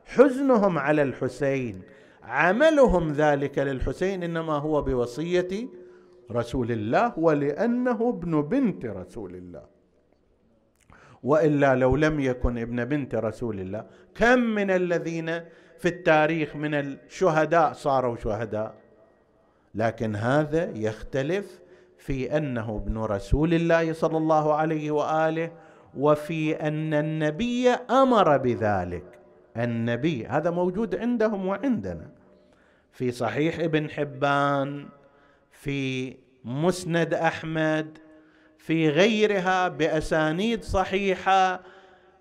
حزنهم 0.05 0.77
على 0.77 1.01
الحسين. 1.01 1.81
عملهم 2.23 3.11
ذلك 3.11 3.59
للحسين 3.59 4.23
إنما 4.23 4.53
هو 4.53 4.81
بوصية 4.81 5.67
رسول 6.31 6.71
الله 6.71 7.19
ولأنه 7.19 8.09
ابن 8.09 8.41
بنت 8.41 8.85
رسول 8.85 9.35
الله. 9.35 9.74
وإلا 11.25 11.75
لو 11.75 11.95
لم 11.95 12.19
يكن 12.19 12.57
ابن 12.57 12.85
بنت 12.85 13.15
رسول 13.15 13.59
الله 13.59 13.85
كم 14.15 14.39
من 14.39 14.71
الذين 14.71 15.41
في 15.77 15.85
التاريخ 15.87 16.55
من 16.55 16.73
الشهداء 16.73 17.73
صاروا 17.73 18.17
شهداء؟ 18.17 18.75
لكن 19.75 20.15
هذا 20.15 20.71
يختلف 20.75 21.59
في 21.97 22.37
أنه 22.37 22.75
ابن 22.75 22.97
رسول 22.97 23.53
الله 23.53 23.93
صلى 23.93 24.17
الله 24.17 24.53
عليه 24.53 24.91
وآله 24.91 25.51
وفي 25.97 26.55
أن 26.55 26.93
النبي 26.93 27.69
أمر 27.69 28.37
بذلك. 28.37 29.05
النبي 29.57 30.25
هذا 30.25 30.49
موجود 30.49 30.95
عندهم 30.95 31.45
وعندنا. 31.45 32.09
في 32.91 33.11
صحيح 33.11 33.59
ابن 33.59 33.89
حبان 33.89 34.89
في 35.51 36.15
مسند 36.45 37.13
أحمد 37.13 37.97
في 38.65 38.89
غيرها 38.89 39.67
بأسانيد 39.67 40.63
صحيحة 40.63 41.61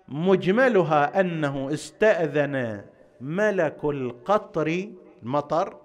مجملها 0.07 1.19
أنه 1.19 1.73
استأذن 1.73 2.85
ملك 3.21 3.85
القطر 3.85 4.89
المطر 5.23 5.77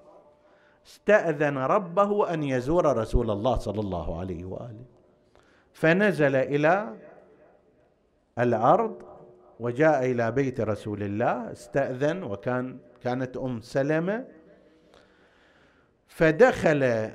استأذن 0.86 1.58
ربه 1.58 2.34
أن 2.34 2.42
يزور 2.42 2.96
رسول 2.96 3.30
الله 3.30 3.58
صلى 3.58 3.80
الله 3.80 4.20
عليه 4.20 4.44
وآله. 4.44 4.84
فنزل 5.72 6.36
إلى 6.36 6.94
الأرض 8.38 9.02
وجاء 9.60 10.04
إلى 10.10 10.30
بيت 10.30 10.60
رسول 10.60 11.02
الله 11.02 11.52
استأذن 11.52 12.22
وكان 12.22 12.78
كانت 13.02 13.36
أم 13.36 13.60
سلمة. 13.60 14.24
فدخل 16.08 17.10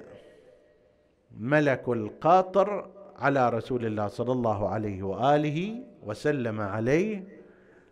ملك 1.37 1.89
القاطر 1.89 2.89
على 3.15 3.49
رسول 3.49 3.85
الله 3.85 4.07
صلى 4.07 4.31
الله 4.31 4.69
عليه 4.69 5.03
وآله 5.03 5.83
وسلم 6.03 6.61
عليه 6.61 7.23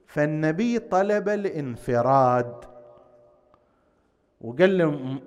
فالنبي 0.08 0.80
طلب 0.80 1.30
الانفراد. 1.30 2.56
وقال 4.42 4.78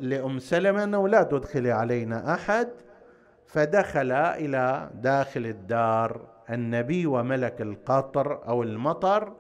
لأم 0.01 0.39
سلمة 0.39 0.85
أنه 0.85 1.09
لا 1.09 1.23
تدخلي 1.23 1.73
علينا 1.73 2.35
أحد 2.35 2.69
فدخل 3.47 4.13
إلى 4.13 4.91
داخل 4.95 5.47
الدار. 5.47 6.21
النبي 6.51 7.07
وملك 7.07 7.61
القطر 7.61 8.49
أو 8.49 8.63
المطر 8.63 9.33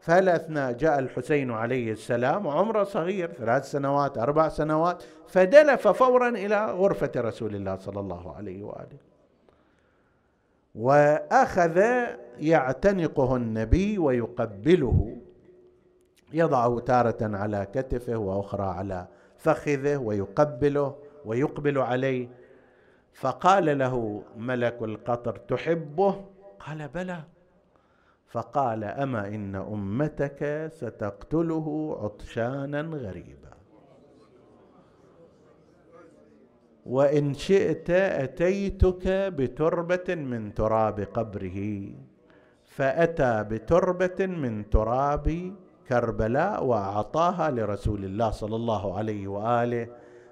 فالأثناء 0.00 0.72
جاء 0.72 0.98
الحسين 0.98 1.50
عليه 1.50 1.92
السلام 1.92 2.46
وعمره 2.46 2.84
صغير 2.84 3.32
ثلاث 3.32 3.70
سنوات 3.70 4.18
أربع 4.18 4.48
سنوات 4.48 5.02
فدلف 5.28 5.88
فورا 5.88 6.28
إلى 6.28 6.66
غرفة 6.66 7.10
رسول 7.16 7.54
الله 7.54 7.76
صلى 7.76 8.00
الله 8.00 8.36
عليه 8.36 8.62
وآله. 8.62 9.13
وأخذ 10.74 11.82
يعتنقه 12.38 13.36
النبي 13.36 13.98
ويقبله. 13.98 15.16
يضعه 16.32 16.78
تارة 16.78 17.36
على 17.36 17.66
كتفه 17.74 18.16
وأخرى 18.16 18.64
على 18.64 19.06
فخذه 19.36 19.96
ويقبله 19.96 20.96
ويقبل 21.24 21.78
عليه. 21.78 22.28
فقال 23.12 23.78
له 23.78 24.22
ملك 24.36 24.82
القطر 24.82 25.36
تحبه؟ 25.36 26.24
قال 26.60 26.88
بلى. 26.88 27.20
فقال 28.26 28.84
أما 28.84 29.28
إن 29.28 29.54
أمتك 29.54 30.70
ستقتله 30.74 31.98
عطشانا 32.02 32.80
غريبا. 32.80 33.43
وإن 36.86 37.34
شئت 37.34 37.90
أتيتك 37.90 39.08
بتربة 39.08 40.14
من 40.14 40.54
تراب 40.54 41.00
قبره. 41.00 41.88
فأتى 42.64 43.44
بتربة 43.50 44.26
من 44.26 44.70
تراب 44.70 45.54
كربلاء 45.88 46.64
وأعطاها 46.64 47.50
لرسول 47.50 48.04
الله 48.04 48.30
صلى 48.30 48.56
الله 48.56 48.98
عليه 48.98 49.28
وآله 49.28 49.88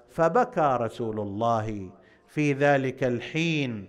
فبكى 0.09 0.77
رسول 0.81 1.19
الله 1.19 1.89
في 2.27 2.53
ذلك 2.53 3.03
الحين. 3.03 3.85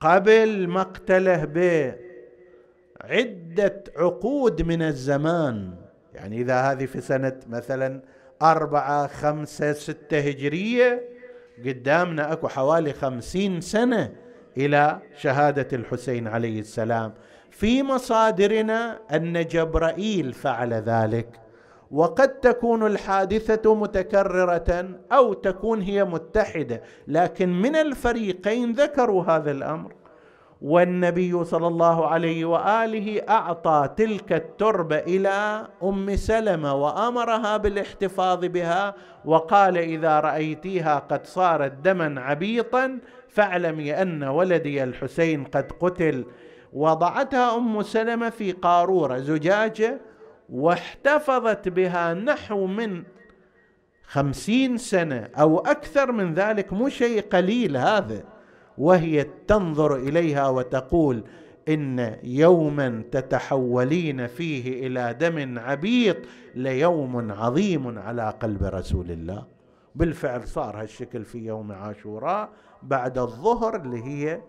قبل 0.00 0.68
مقتله 0.68 1.44
بعده 1.44 1.98
عقود 3.96 4.62
من 4.62 4.82
الزمان. 4.82 5.74
يعني 6.14 6.40
إذا 6.40 6.60
هذه 6.60 6.86
في 6.86 7.00
سنة 7.00 7.40
مثلا 7.48 8.02
أربعة 8.42 9.06
خمسة 9.06 9.72
ستة 9.72 10.18
هجرية 10.18 11.11
قدامنا 11.66 12.32
أكو 12.32 12.48
حوالي 12.48 12.92
خمسين 12.92 13.60
سنة 13.60 14.12
إلى 14.56 14.98
شهادة 15.16 15.68
الحسين 15.72 16.28
عليه 16.28 16.60
السلام. 16.60 17.14
في 17.50 17.82
مصادرنا 17.82 18.98
أن 19.14 19.46
جبرائيل 19.46 20.32
فعل 20.32 20.72
ذلك 20.72 21.40
وقد 21.90 22.28
تكون 22.28 22.86
الحادثة 22.86 23.74
متكررة 23.74 24.88
أو 25.12 25.32
تكون 25.32 25.80
هي 25.80 26.04
متحدة 26.04 26.82
لكن 27.08 27.62
من 27.62 27.76
الفريقين 27.76 28.72
ذكروا 28.72 29.24
هذا 29.24 29.50
الأمر. 29.50 29.92
والنبي 30.62 31.44
صلى 31.44 31.66
الله 31.66 32.06
عليه 32.06 32.44
وآله 32.44 33.22
أعطى 33.28 33.88
تلك 33.96 34.32
التربه 34.32 34.98
إلى 34.98 35.66
أم 35.82 36.16
سلمة 36.16 36.74
وأمرها 36.74 37.56
بالاحتفاظ 37.56 38.44
بها 38.44 38.94
وقال 39.24 39.78
إذا 39.78 40.20
رأيتيها 40.20 40.98
قد 40.98 41.26
صارت 41.26 41.72
دما 41.72 42.20
عبيطا 42.20 42.98
فاعلمي 43.28 44.02
أن 44.02 44.24
ولدي 44.24 44.84
الحسين 44.84 45.44
قد 45.44 45.72
قتل. 45.80 46.24
وضعتها 46.72 47.56
أم 47.56 47.82
سلمة 47.82 48.30
في 48.30 48.52
قارورة 48.52 49.18
زجاجة 49.18 50.00
واحتفظت 50.48 51.68
بها 51.68 52.14
نحو 52.14 52.66
من 52.66 53.02
خمسين 54.06 54.76
سنة 54.76 55.28
أو 55.38 55.58
أكثر 55.58 56.12
من 56.12 56.34
ذلك 56.34 56.72
مو 56.72 56.88
شيء 56.88 57.20
قليل 57.20 57.76
هذا. 57.76 58.31
وهي 58.78 59.26
تنظر 59.48 59.96
إليها 59.96 60.48
وتقول 60.48 61.24
إن 61.68 62.16
يوما 62.22 63.02
تتحولين 63.12 64.26
فيه 64.26 64.86
إلى 64.86 65.14
دم 65.14 65.58
عبيط 65.58 66.16
ليوم 66.54 67.32
عظيم 67.32 67.98
على 67.98 68.34
قلب 68.40 68.62
رسول 68.62 69.10
الله. 69.10 69.44
بالفعل 69.94 70.48
صار 70.48 70.82
هالشكل 70.82 71.24
في 71.24 71.38
يوم 71.38 71.72
عاشوراء 71.72 72.48
بعد 72.82 73.18
الظهر 73.18 73.76
اللي 73.76 74.04
هي 74.04 74.40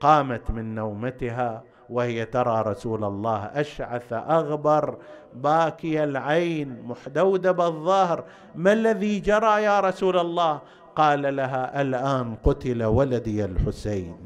قامت 0.00 0.50
من 0.50 0.74
نومتها 0.74 1.64
وهي 1.90 2.24
ترى 2.24 2.62
رسول 2.62 3.04
الله 3.04 3.44
أشعث 3.44 4.12
أغبر 4.12 4.98
باكي 5.34 6.04
العين 6.04 6.82
محدودب 6.82 7.60
الظهر 7.60 8.24
ما 8.54 8.72
الذي 8.72 9.20
جرى 9.20 9.62
يا 9.62 9.80
رسول 9.80 10.18
الله؟ 10.18 10.60
قال 10.98 11.36
لها 11.36 11.82
الآن 11.82 12.34
قتل 12.44 12.84
ولدي 12.84 13.44
الحسين. 13.44 14.16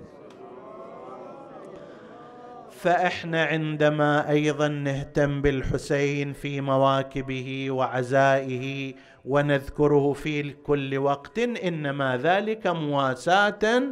فإحنا 2.71 3.45
عندما 3.45 4.31
أيضا 4.31 4.69
نهتم 4.69 5.43
بالحسين 5.43 6.33
في 6.33 6.61
مواكبه 6.61 7.71
وعزائه 7.71 8.95
ونذكره 9.25 10.13
في 10.13 10.51
كل 10.51 10.99
وقت 10.99 11.39
إنما 11.39 12.17
ذلك 12.17 12.67
مواساة 12.67 13.83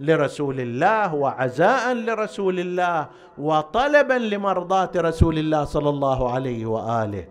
لرسول 0.00 0.60
الله 0.60 1.14
وعزاء 1.14 1.94
لرسول 1.94 2.60
الله 2.60 3.08
وطلبا 3.38 4.14
لمرضاة 4.14 4.90
رسول 4.96 5.38
الله 5.38 5.64
صلى 5.64 5.88
الله 5.88 6.32
عليه 6.32 6.66
وآله. 6.66 7.24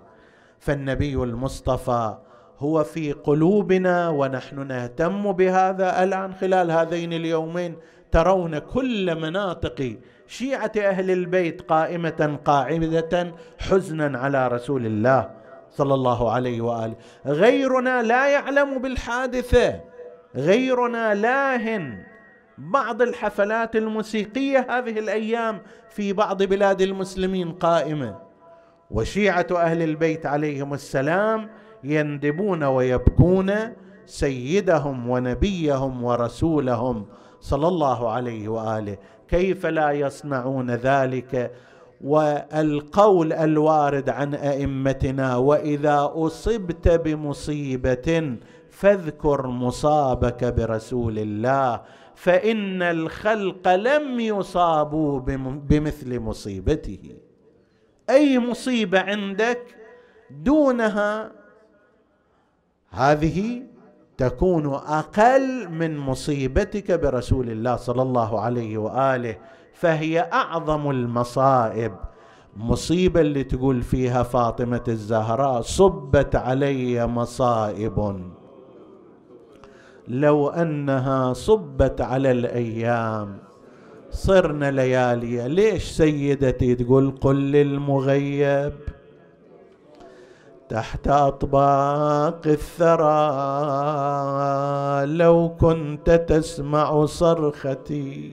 فالنبي 0.60 1.14
المصطفى 1.14 2.18
هو 2.62 2.84
في 2.84 3.12
قلوبنا 3.12 4.10
ونحن 4.10 4.68
نهتم 4.68 5.32
بهذا 5.32 6.04
الآن 6.04 6.34
خلال 6.34 6.72
هذين 6.72 7.14
اليومين. 7.14 7.76
ترون 8.12 8.58
كل 8.60 9.16
مناطق 9.16 9.98
شيعة 10.28 10.72
أهل 10.78 11.12
البيت 11.12 11.62
قائمة 11.62 12.40
قاعدة 12.46 13.34
حزنا 13.60 14.20
على 14.20 14.48
رسول 14.48 14.86
الله 14.86 15.30
صلى 15.70 15.94
الله 15.94 16.32
عليه 16.32 16.62
وآله. 16.62 16.96
غيرنا 17.26 18.02
لا 18.02 18.28
يعلم 18.28 18.78
بالحادثه 18.78 19.80
غيرنا 20.36 21.14
لاهن. 21.14 22.04
بعض 22.58 23.02
الحفلات 23.02 23.76
الموسيقية 23.76 24.68
هذه 24.70 25.00
الأيام 25.00 25.62
في 25.90 26.14
بعض 26.14 26.44
بلاد 26.44 26.82
المسلمين 26.82 27.52
قائمة. 27.52 28.20
وشيعة 28.92 29.48
أهل 29.52 29.82
البيت 29.82 30.26
عليهم 30.26 30.74
السلام 30.74 31.50
يندبون 31.84 32.64
ويبكون 32.64 33.52
سيدهم 34.06 35.10
ونبيهم 35.10 36.04
ورسولهم 36.04 37.06
صلى 37.40 37.68
الله 37.68 38.10
عليه 38.10 38.48
وآله. 38.50 38.98
كيف 39.28 39.66
لا 39.66 39.92
يصنعون 39.92 40.72
ذلك؟ 40.72 41.52
والقول 42.02 43.34
الوارد 43.34 44.10
عن 44.10 44.34
أئمتنا 44.34 45.38
وإذا 45.38 46.12
أصبت 46.14 46.88
بمصيبة 46.88 48.38
فاذكر 48.70 49.48
مصابك 49.48 50.44
برسول 50.44 51.20
الله 51.20 51.82
فإن 52.16 52.82
الخلق 52.82 53.68
لم 53.68 54.20
يصابوا 54.20 55.20
بمثل 55.70 56.20
مصيبته. 56.20 57.16
أي 58.10 58.40
مصيبة 58.40 59.00
عندك 59.00 59.62
دونها 60.32 61.41
هذه 62.92 63.62
تكون 64.18 64.66
أقل 64.74 65.70
من 65.70 65.98
مصيبتك 65.98 66.92
برسول 66.92 67.50
الله 67.50 67.76
صلى 67.76 68.02
الله 68.02 68.40
عليه 68.40 68.78
وآله 68.78 69.38
فهي 69.74 70.20
أعظم 70.34 70.90
المصائب. 70.90 71.92
مصيبة 72.58 73.22
اللي 73.22 73.44
تقول 73.44 73.82
فيها 73.82 74.24
فاطمة 74.24 74.84
الزهراء 74.88 75.62
صبت 75.62 76.36
علي 76.36 77.08
مصائب. 77.08 78.22
لو 80.08 80.50
أنها 80.50 81.34
صبت 81.34 82.02
على 82.02 82.32
الأيام 82.32 83.38
صرنا 84.10 84.72
ليالي 84.72 85.48
ليش 85.48 85.84
سيدتي 85.84 86.76
تقول 86.76 87.12
قل 87.12 87.36
للمغيب؟ 87.36 88.74
تحت 90.72 91.08
أطباق 91.08 92.42
الثرى. 92.46 93.06
لو 95.06 95.56
كنت 95.60 96.10
تسمع 96.10 97.06
صرختي 97.06 98.32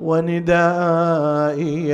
وندائي 0.00 1.92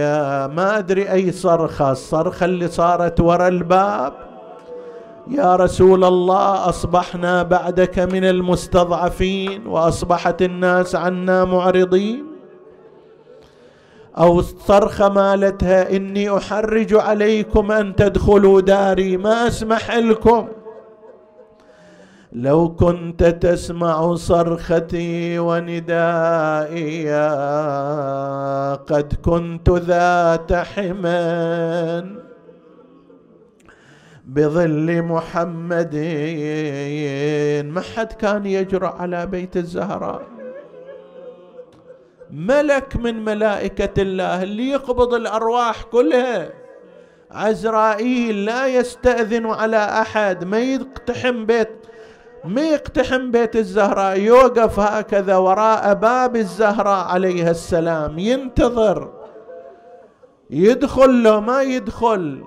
ما 0.49 0.79
أدري 0.79 1.13
أي 1.13 1.33
صرخة. 1.33 1.91
الصرخة 1.93 2.45
اللي 2.45 2.69
صارت 2.69 3.21
ورا 3.21 3.49
الباب 3.49 4.13
يا 5.31 5.57
رسول 5.57 6.05
الله 6.05 6.69
أصبحنا 6.69 7.43
بعدك 7.43 7.99
من 7.99 8.25
المستضعفين 8.25 9.67
وأصبحت 9.67 10.43
الناس 10.43 10.95
عنا 10.97 11.45
معرضين. 11.45 12.32
أو 14.19 14.43
صرخه 14.43 15.09
مالتها 15.09 15.97
إني 15.97 16.37
أحرج 16.37 16.95
عليكم 16.95 17.73
أن 17.73 17.97
تدخلوا 17.97 18.61
داري 18.61 19.17
ما 19.17 19.47
أسمح 19.47 19.97
لكم. 19.97 20.49
لو 22.33 22.75
كنت 22.75 23.25
تسمع 23.25 24.15
صرختي 24.15 25.39
وندائي 25.39 27.13
قد 28.77 29.13
كنت 29.25 29.71
ذات 29.71 30.53
حمان 30.53 32.19
بظل 34.27 35.03
محمد 35.03 35.97
ما 37.65 37.81
حد 37.81 38.13
كان 38.13 38.47
يجرؤ 38.47 38.97
على 38.97 39.27
بيت 39.27 39.57
الزهراء. 39.57 40.23
ملك 42.33 42.97
من 42.97 43.25
ملائكة 43.25 44.03
الله 44.03 44.43
اللي 44.43 44.71
يقبض 44.71 45.15
الأرواح 45.15 45.83
كلها. 45.83 46.51
عزرائيل 47.31 48.45
لا 48.45 48.67
يستأذن 48.67 49.47
على 49.47 49.77
أحد 49.77 50.45
ما 50.45 50.59
يقتحم 50.59 51.47
بيت 51.47 51.69
ما 52.45 52.63
يقتحم 52.63 53.31
بيت 53.31 53.57
الزهراء 53.57 54.21
يوقف 54.21 54.81
هكذا 54.81 55.37
وراء 55.37 55.95
باب 55.95 56.37
الزهراء 56.37 57.07
عليها 57.07 57.51
السلام 57.51 58.19
ينتظر. 58.19 59.13
يدخل 60.51 61.23
له 61.23 61.41
ما 61.41 61.63
يدخل 61.63 62.45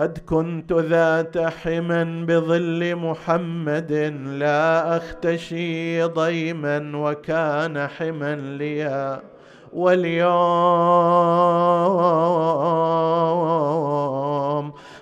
قد 0.00 0.18
كنت 0.18 0.72
ذات 0.72 1.38
حما 1.38 2.24
بظل 2.28 2.96
محمد 2.96 3.92
لا 4.26 4.96
أختشي 4.96 6.02
ضيما 6.02 6.92
وكان 6.94 7.86
حما 7.86 8.34
لي 8.36 9.20
واليوم 9.72 10.20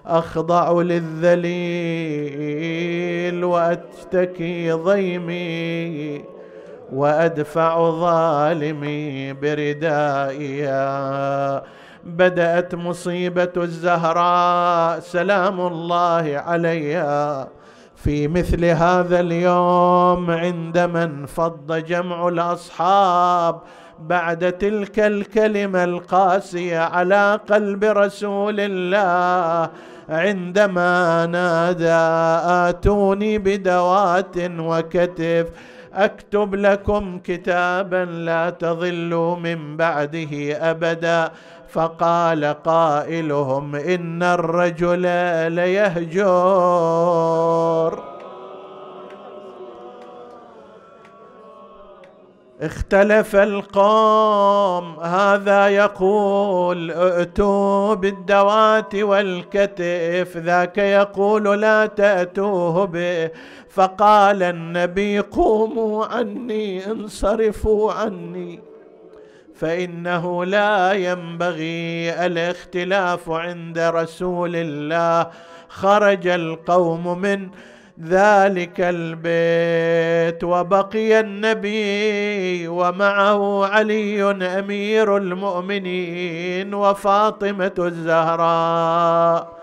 أخضع 0.06 0.72
للذليل 0.82 1.44
وأتكي 3.44 4.72
ضيمي 4.72 6.24
وأدفع 6.92 7.90
ظالمي 7.90 9.32
بردائي 9.32 10.68
بدأت 12.08 12.74
مصيبة 12.74 13.52
الزهراء 13.56 15.00
سلام 15.00 15.60
الله 15.60 16.42
عليها. 16.46 17.48
في 17.96 18.28
مثل 18.28 18.64
هذا 18.64 19.20
اليوم 19.20 20.30
عندما 20.30 21.04
انفض 21.04 21.72
جمع 21.72 22.28
الأصحاب 22.28 23.60
بعد 23.98 24.52
تلك 24.52 24.98
الكلمة 24.98 25.84
القاسية 25.84 26.78
على 26.78 27.40
قلب 27.50 27.84
رسول 27.84 28.54
الله 28.58 29.70
عندما 30.08 31.26
نادى 31.26 31.98
آتوني 32.68 33.38
بدوات 33.38 34.36
وكتف 34.38 35.46
أكتب 35.94 36.54
لكم 36.54 37.18
كتابا 37.18 38.04
لا 38.04 38.50
تضلوا 38.50 39.36
من 39.36 39.76
بعده 39.76 40.56
أبدا. 40.70 41.30
فقال 41.68 42.44
قائلهم 42.44 43.74
إن 43.74 44.22
الرجل 44.22 45.02
ليهجر. 45.52 46.88
اختلف 52.60 53.36
القوم. 53.36 55.00
هذا 55.00 55.68
يقول 55.68 56.90
ائتوا 56.90 57.94
بالدوات 57.94 58.94
والكتف. 58.94 60.36
ذاك 60.36 60.78
يقول 60.78 61.60
لا 61.60 61.86
تأتوه 61.86 62.84
به 62.84 63.30
فقال 63.70 64.42
النبي 64.42 65.18
قوموا 65.18 66.04
عني 66.04 66.90
انصرفوا 66.90 67.92
عني. 67.92 68.60
فإنه 69.60 70.44
لا 70.44 70.92
ينبغي 70.92 72.10
الاختلاف 72.26 73.30
عند 73.30 73.78
رسول 73.78 74.56
الله. 74.56 75.26
خرج 75.68 76.26
القوم 76.26 77.18
من 77.18 77.48
ذلك 78.04 78.76
البيت 78.78 80.44
وبقي 80.44 81.20
النبي 81.20 82.68
ومعه 82.68 83.66
علي 83.66 84.30
أمير 84.58 85.16
المؤمنين 85.16 86.74
وفاطمة 86.74 87.74
الزهراء. 87.78 89.58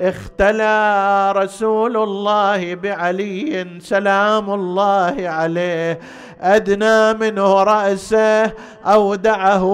اختلى 0.00 1.32
رسول 1.36 1.96
الله 1.96 2.74
بعلي 2.74 3.66
سلام 3.80 4.50
الله 4.50 5.14
عليه. 5.18 6.00
أدنى 6.40 7.14
منه 7.14 7.62
رأسه 7.62 8.52
أودعه 8.86 9.64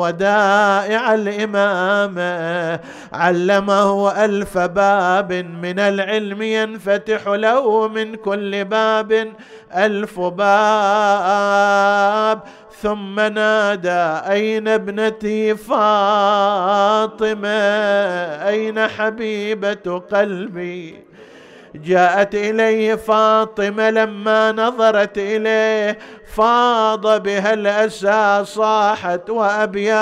ودائع 0.00 1.14
الإمامة 1.14 2.80
علمه 3.12 4.24
ألف 4.24 4.58
باب 4.58 5.32
من 5.32 5.78
العلم 5.78 6.42
ينفتح 6.42 7.26
له 7.26 7.88
من 7.88 8.14
كل 8.14 8.64
باب. 8.64 9.32
ألف 9.74 10.20
باب. 10.20 11.58
ثم 12.82 13.20
نادى 13.20 14.30
أين 14.32 14.68
ابنتي 14.68 15.56
فاطمة؟ 15.56 17.48
أين 18.48 18.88
حبيبة 18.88 20.02
قلبي؟ 20.12 21.07
جاءت 21.74 22.34
إليه 22.34 22.94
فاطمة 22.94 23.90
لما 23.90 24.52
نظرت 24.52 25.18
إليه 25.18 25.98
فاض 26.34 27.22
بها 27.22 27.52
الأسى 27.54 28.44
صاحت 28.44 29.30
وأبياض. 29.30 29.98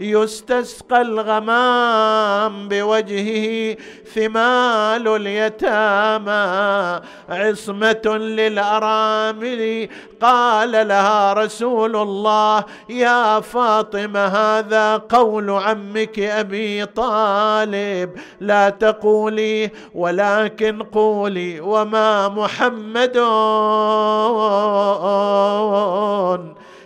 يستسقى 0.00 1.02
الغمام 1.02 2.68
بوجهه 2.68 3.76
ثمال 4.14 5.08
اليتامى. 5.08 7.00
عصمة 7.28 8.16
للأرامل 8.16 9.88
قال 10.20 10.88
لها 10.88 11.32
رسول 11.32 11.96
الله 11.96 12.64
يا 12.88 13.40
فاطمة 13.40 14.26
هذا 14.26 14.96
قول 14.96 15.50
عمك 15.50 16.18
أبي 16.18 16.86
طالب. 16.86 18.10
لا 18.40 18.70
تقولي 18.70 19.70
ولكن 19.94 20.82
قولي 20.82 21.60
وما 21.60 22.28
محمد 22.28 23.16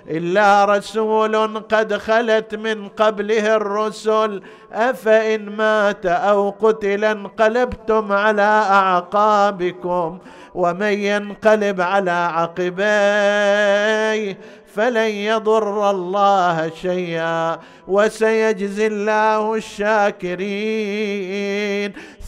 إلا 0.08 0.64
رسول 0.64 1.58
قد 1.58 1.96
خلت 1.96 2.54
من 2.54 2.88
قبله 2.88 3.56
الرسل 3.56 4.42
أفإن 4.72 5.56
مات 5.56 6.06
أو 6.06 6.54
قتل 6.60 7.04
انقلبتم 7.04 8.12
على 8.12 8.42
أعقابكم 8.42 10.18
ومن 10.54 10.92
ينقلب 10.92 11.80
على 11.80 12.10
عقبيه 12.10 12.86
فلن 14.74 15.10
يضر 15.10 15.90
الله 15.90 16.70
شيئا 16.82 17.58
وسيجزي 17.88 18.86
الله 18.86 19.54
الشاكرين. 19.54 21.06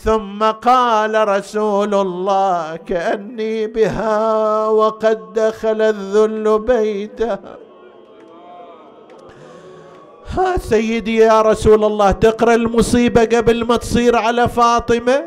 ثم 0.04 0.44
قال 0.44 1.28
رسول 1.28 1.94
الله 1.94 2.76
كأني 2.76 3.66
بها 3.66 4.66
وقد 4.66 5.32
دخل 5.32 5.82
الذل 5.82 6.58
بيتها 6.58 7.67
ها 10.36 10.58
سيدي 10.58 11.16
يا 11.16 11.42
رسول 11.42 11.84
الله 11.84 12.10
تقرأ 12.10 12.54
المصيبة 12.54 13.24
قبل 13.24 13.64
ما 13.64 13.76
تصير 13.76 14.16
على 14.16 14.48
فاطمة؟ 14.48 15.24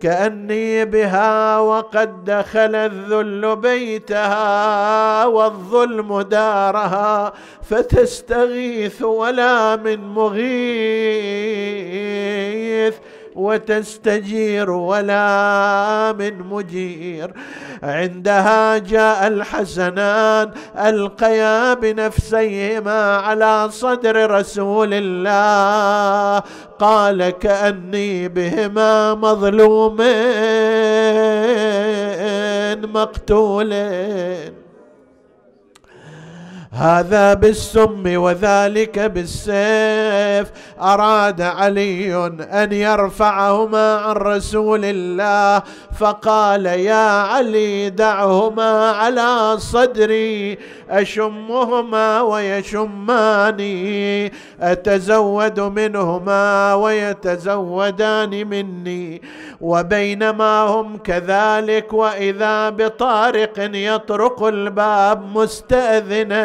كأني 0.00 0.84
بها 0.84 1.58
وقد 1.58 2.24
دخل 2.24 2.74
الذل 2.74 3.56
بيتها 3.56 5.26
والظلم 5.26 6.20
دارها 6.20 7.32
فتستغيث 7.62 9.02
ولا 9.02 9.76
من 9.76 10.00
مغيث. 10.00 10.44
وتستجير 13.34 14.70
ولا 14.70 16.12
من 16.18 16.38
مجير. 16.38 17.34
عندها 17.82 18.78
جاء 18.78 19.26
الحسنان 19.26 20.50
ألقيا 20.78 21.74
بنفسيهما 21.74 23.16
على 23.16 23.68
صدر 23.70 24.30
رسول 24.30 24.90
الله. 24.92 26.42
قال 26.78 27.30
كأني 27.30 28.28
بهما 28.28 29.14
مظلومين 29.14 30.04
مقتولين. 32.86 34.52
هذا 36.72 37.34
بالسم 37.34 38.02
وذلك 38.06 38.98
بالسيف. 38.98 40.46
أراد 40.84 41.40
علي 41.40 42.26
أن 42.52 42.72
يرفعهما 42.72 43.94
عن 43.96 44.12
رسول 44.16 44.80
الله 44.84 45.62
فقال 45.98 46.66
يا 46.66 47.22
علي 47.22 47.90
دعهما 47.90 48.90
على 48.90 49.54
صدري 49.58 50.58
أشمهما 50.90 52.20
ويشماني 52.20 54.32
أتزود 54.60 55.60
منهما 55.60 56.74
ويتزودان 56.74 58.46
مني 58.48 59.22
وبينما 59.60 60.62
هم 60.62 60.96
كذلك 60.96 61.92
وإذا 61.92 62.70
بطارق 62.70 63.54
يطرق 63.74 64.42
الباب 64.42 65.22
مستاذنا 65.34 66.44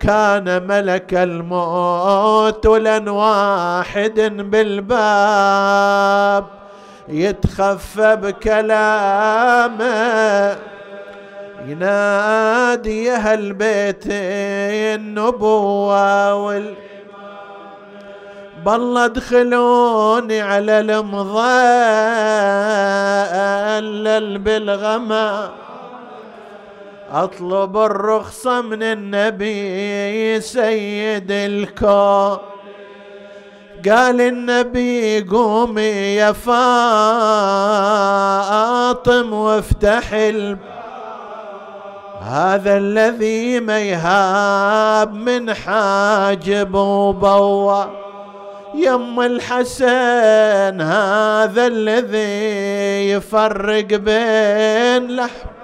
كان 0.00 0.66
ملك 0.66 1.14
الموت 1.14 2.66
لن 2.66 3.08
واحد 3.08 4.20
بالباب 4.50 6.44
يتخفى 7.08 8.16
بكلامه 8.16 9.86
ينادي 11.66 13.12
أهل 13.12 13.52
بيت 13.52 14.04
النبوة 14.96 16.34
وال 16.34 16.74
بالله 18.66 19.04
ادخلوني 19.04 20.40
على 20.40 20.80
المظلل 20.80 21.28
بالغمام. 24.38 25.50
أطلب 27.12 27.76
الرخصة 27.76 28.60
من 28.60 28.82
النبي 28.82 30.40
سيد 30.40 31.30
الكون. 31.30 32.38
قال 33.90 34.20
النبي 34.20 35.20
قومي 35.20 36.14
يا 36.14 36.32
فاطم 36.32 36.52
وافتح 39.32 40.12
الباب 40.12 40.78
هذا 42.22 42.76
الذي 42.76 43.60
ما 43.60 43.78
يهاب 43.80 45.14
من 45.14 45.54
حاجب 45.54 46.74
وبوا 46.74 47.84
يم 48.74 49.20
الحسن 49.20 50.80
هذا 50.80 51.66
الذي 51.66 53.10
يفرق 53.10 53.86
بين 53.86 55.16
لحم 55.16 55.57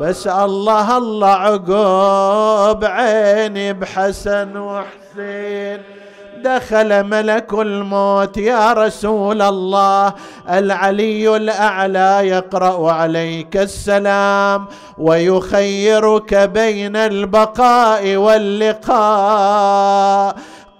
بس 0.00 0.26
الله 0.26 0.98
الله 0.98 1.28
عقوب 1.28 2.84
عيني 2.84 3.72
بحسن 3.72 4.56
وحسين. 4.56 5.82
دخل 6.44 7.04
ملك 7.04 7.52
الموت 7.52 8.36
يا 8.36 8.72
رسول 8.72 9.42
الله 9.42 10.14
العلي 10.50 11.36
الأعلى 11.36 12.20
يقرأ 12.28 12.92
عليك 12.92 13.56
السلام 13.56 14.66
ويخيرك 14.98 16.34
بين 16.34 16.96
البقاء 16.96 18.16
واللقاء. 18.16 19.56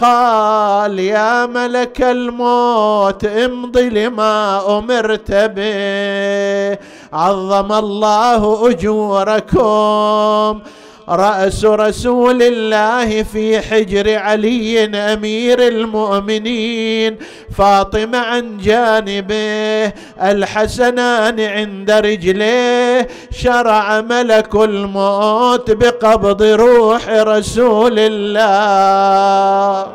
قال 0.00 0.98
يا 0.98 1.46
ملك 1.46 2.02
الموت 2.02 3.24
امضي 3.24 3.88
لما 3.88 4.62
أمرت 4.78 5.32
به. 5.32 6.78
عظم 7.12 7.72
الله 7.72 8.70
أجوركم. 8.70 10.60
رأس 11.08 11.64
رسول 11.64 12.42
الله 12.42 13.22
في 13.22 13.60
حجر 13.60 14.18
علي 14.18 14.84
أمير 14.84 15.68
المؤمنين. 15.68 17.16
فاطمة 17.58 18.18
عن 18.18 18.58
جانبه 18.58 19.92
الحسنان 20.22 21.40
عند 21.40 21.90
رجليه 21.90 23.08
شرع 23.30 24.00
ملك 24.00 24.54
الموت 24.54 25.70
بقبض 25.70 26.42
روح 26.42 27.08
رسول 27.08 27.98
الله. 27.98 29.86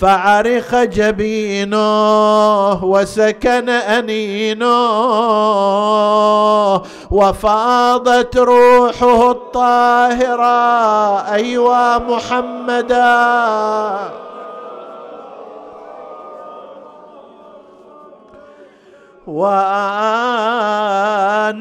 فعرق 0.00 0.74
جبينه 0.74 2.84
وسكن 2.84 3.68
أنينه 3.68 4.66
وفاضت 7.10 8.36
روحه 8.36 9.30
الطاهرة. 9.30 10.56
أيوا 11.32 11.98
محمدا. 11.98 13.16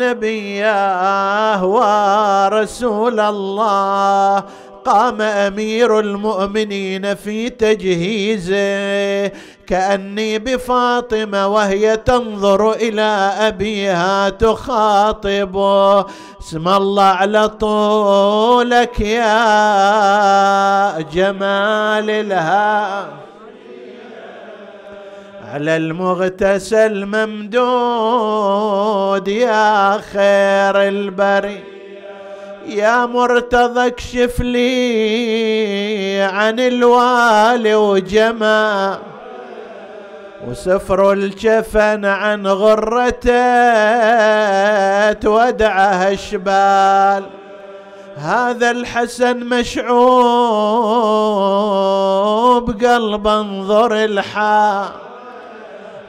ونبياه 0.05 1.65
ورسول 1.65 3.19
الله 3.19 4.43
قام 4.85 5.21
أمير 5.21 5.99
المؤمنين 5.99 7.15
في 7.15 7.49
تجهيزه. 7.49 9.31
كأني 9.67 10.39
بفاطمة 10.39 11.47
وهي 11.47 11.97
تنظر 11.97 12.71
إلى 12.71 13.31
أبيها 13.39 14.29
تخاطبه. 14.29 16.05
اسم 16.41 16.67
الله 16.67 17.03
على 17.03 17.49
طولك 17.49 18.99
يا 18.99 21.01
جمال 21.01 22.09
الها 22.09 23.07
على 25.53 25.77
المغتسل 25.77 27.05
ممدود 27.05 27.57
يا 29.27 29.97
خير 29.97 30.87
البري 30.87 31.74
يا 32.67 33.05
مرتضى 33.05 33.87
اكشف 33.87 34.39
لي 34.39 36.21
عن 36.21 36.59
الوالي 36.59 37.75
وجمع 37.75 38.97
وسفر 40.47 41.11
الجفن 41.13 42.05
عن 42.05 42.47
غرته 42.47 43.31
تودعه 45.11 46.13
اشبال 46.13 47.23
هذا 48.17 48.71
الحسن 48.71 49.39
مشعوب 49.39 49.95
قلب 52.85 53.27
انظر 53.27 54.03
الحال. 54.03 54.89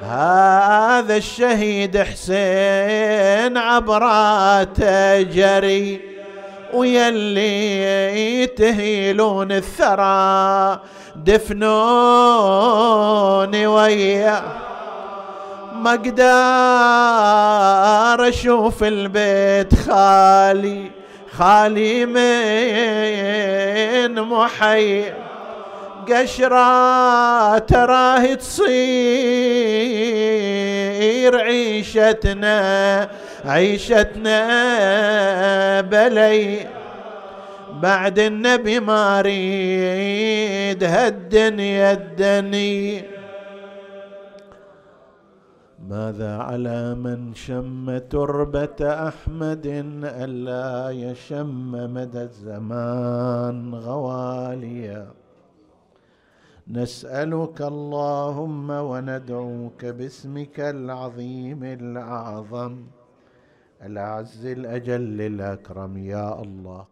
هذا 0.03 1.17
الشهيد 1.17 1.99
حسين 1.99 3.57
عبراته 3.57 5.23
جري 5.23 6.16
ويلي 6.77 8.47
تهيلون 8.47 9.53
الثرى 9.53 10.81
دفنوني 11.17 11.67
ويا. 13.67 14.43
ما 15.73 15.95
أقدر 15.95 16.29
أشوف 18.29 18.85
البيت 18.85 19.75
خالي 19.75 20.91
خالي 21.39 22.07
من 22.07 22.23
محي. 24.23 25.05
قشرة 26.13 27.59
تراه 27.59 28.35
تصير 28.35 28.77
عيشتنا 31.41 33.09
عيشتنا 33.47 34.41
بلي. 35.81 36.67
بعد 37.83 38.19
النبي 38.19 38.81
ما 38.81 39.21
أريد 39.21 40.85
هالدنيا 40.85 41.93
الدني 41.93 43.03
ماذا 45.89 46.37
على 46.37 46.95
من 46.95 47.35
شم 47.35 47.99
تربة 47.99 48.81
أحمد 49.09 49.67
ألا 50.05 50.91
يشم 50.91 51.73
مدى 51.95 52.23
الزمان 52.23 53.75
غواليا. 53.75 55.07
نسألك 56.69 57.63
اللهم 57.63 58.71
وندعوك 58.71 59.85
باسمك 59.85 60.61
العظيم 60.61 61.65
الأعظم. 61.65 62.75
الأعز 63.83 64.47
الأجل 64.47 65.21
الأكرم 65.21 65.97
يا 65.97 66.43
الله. 66.43 66.87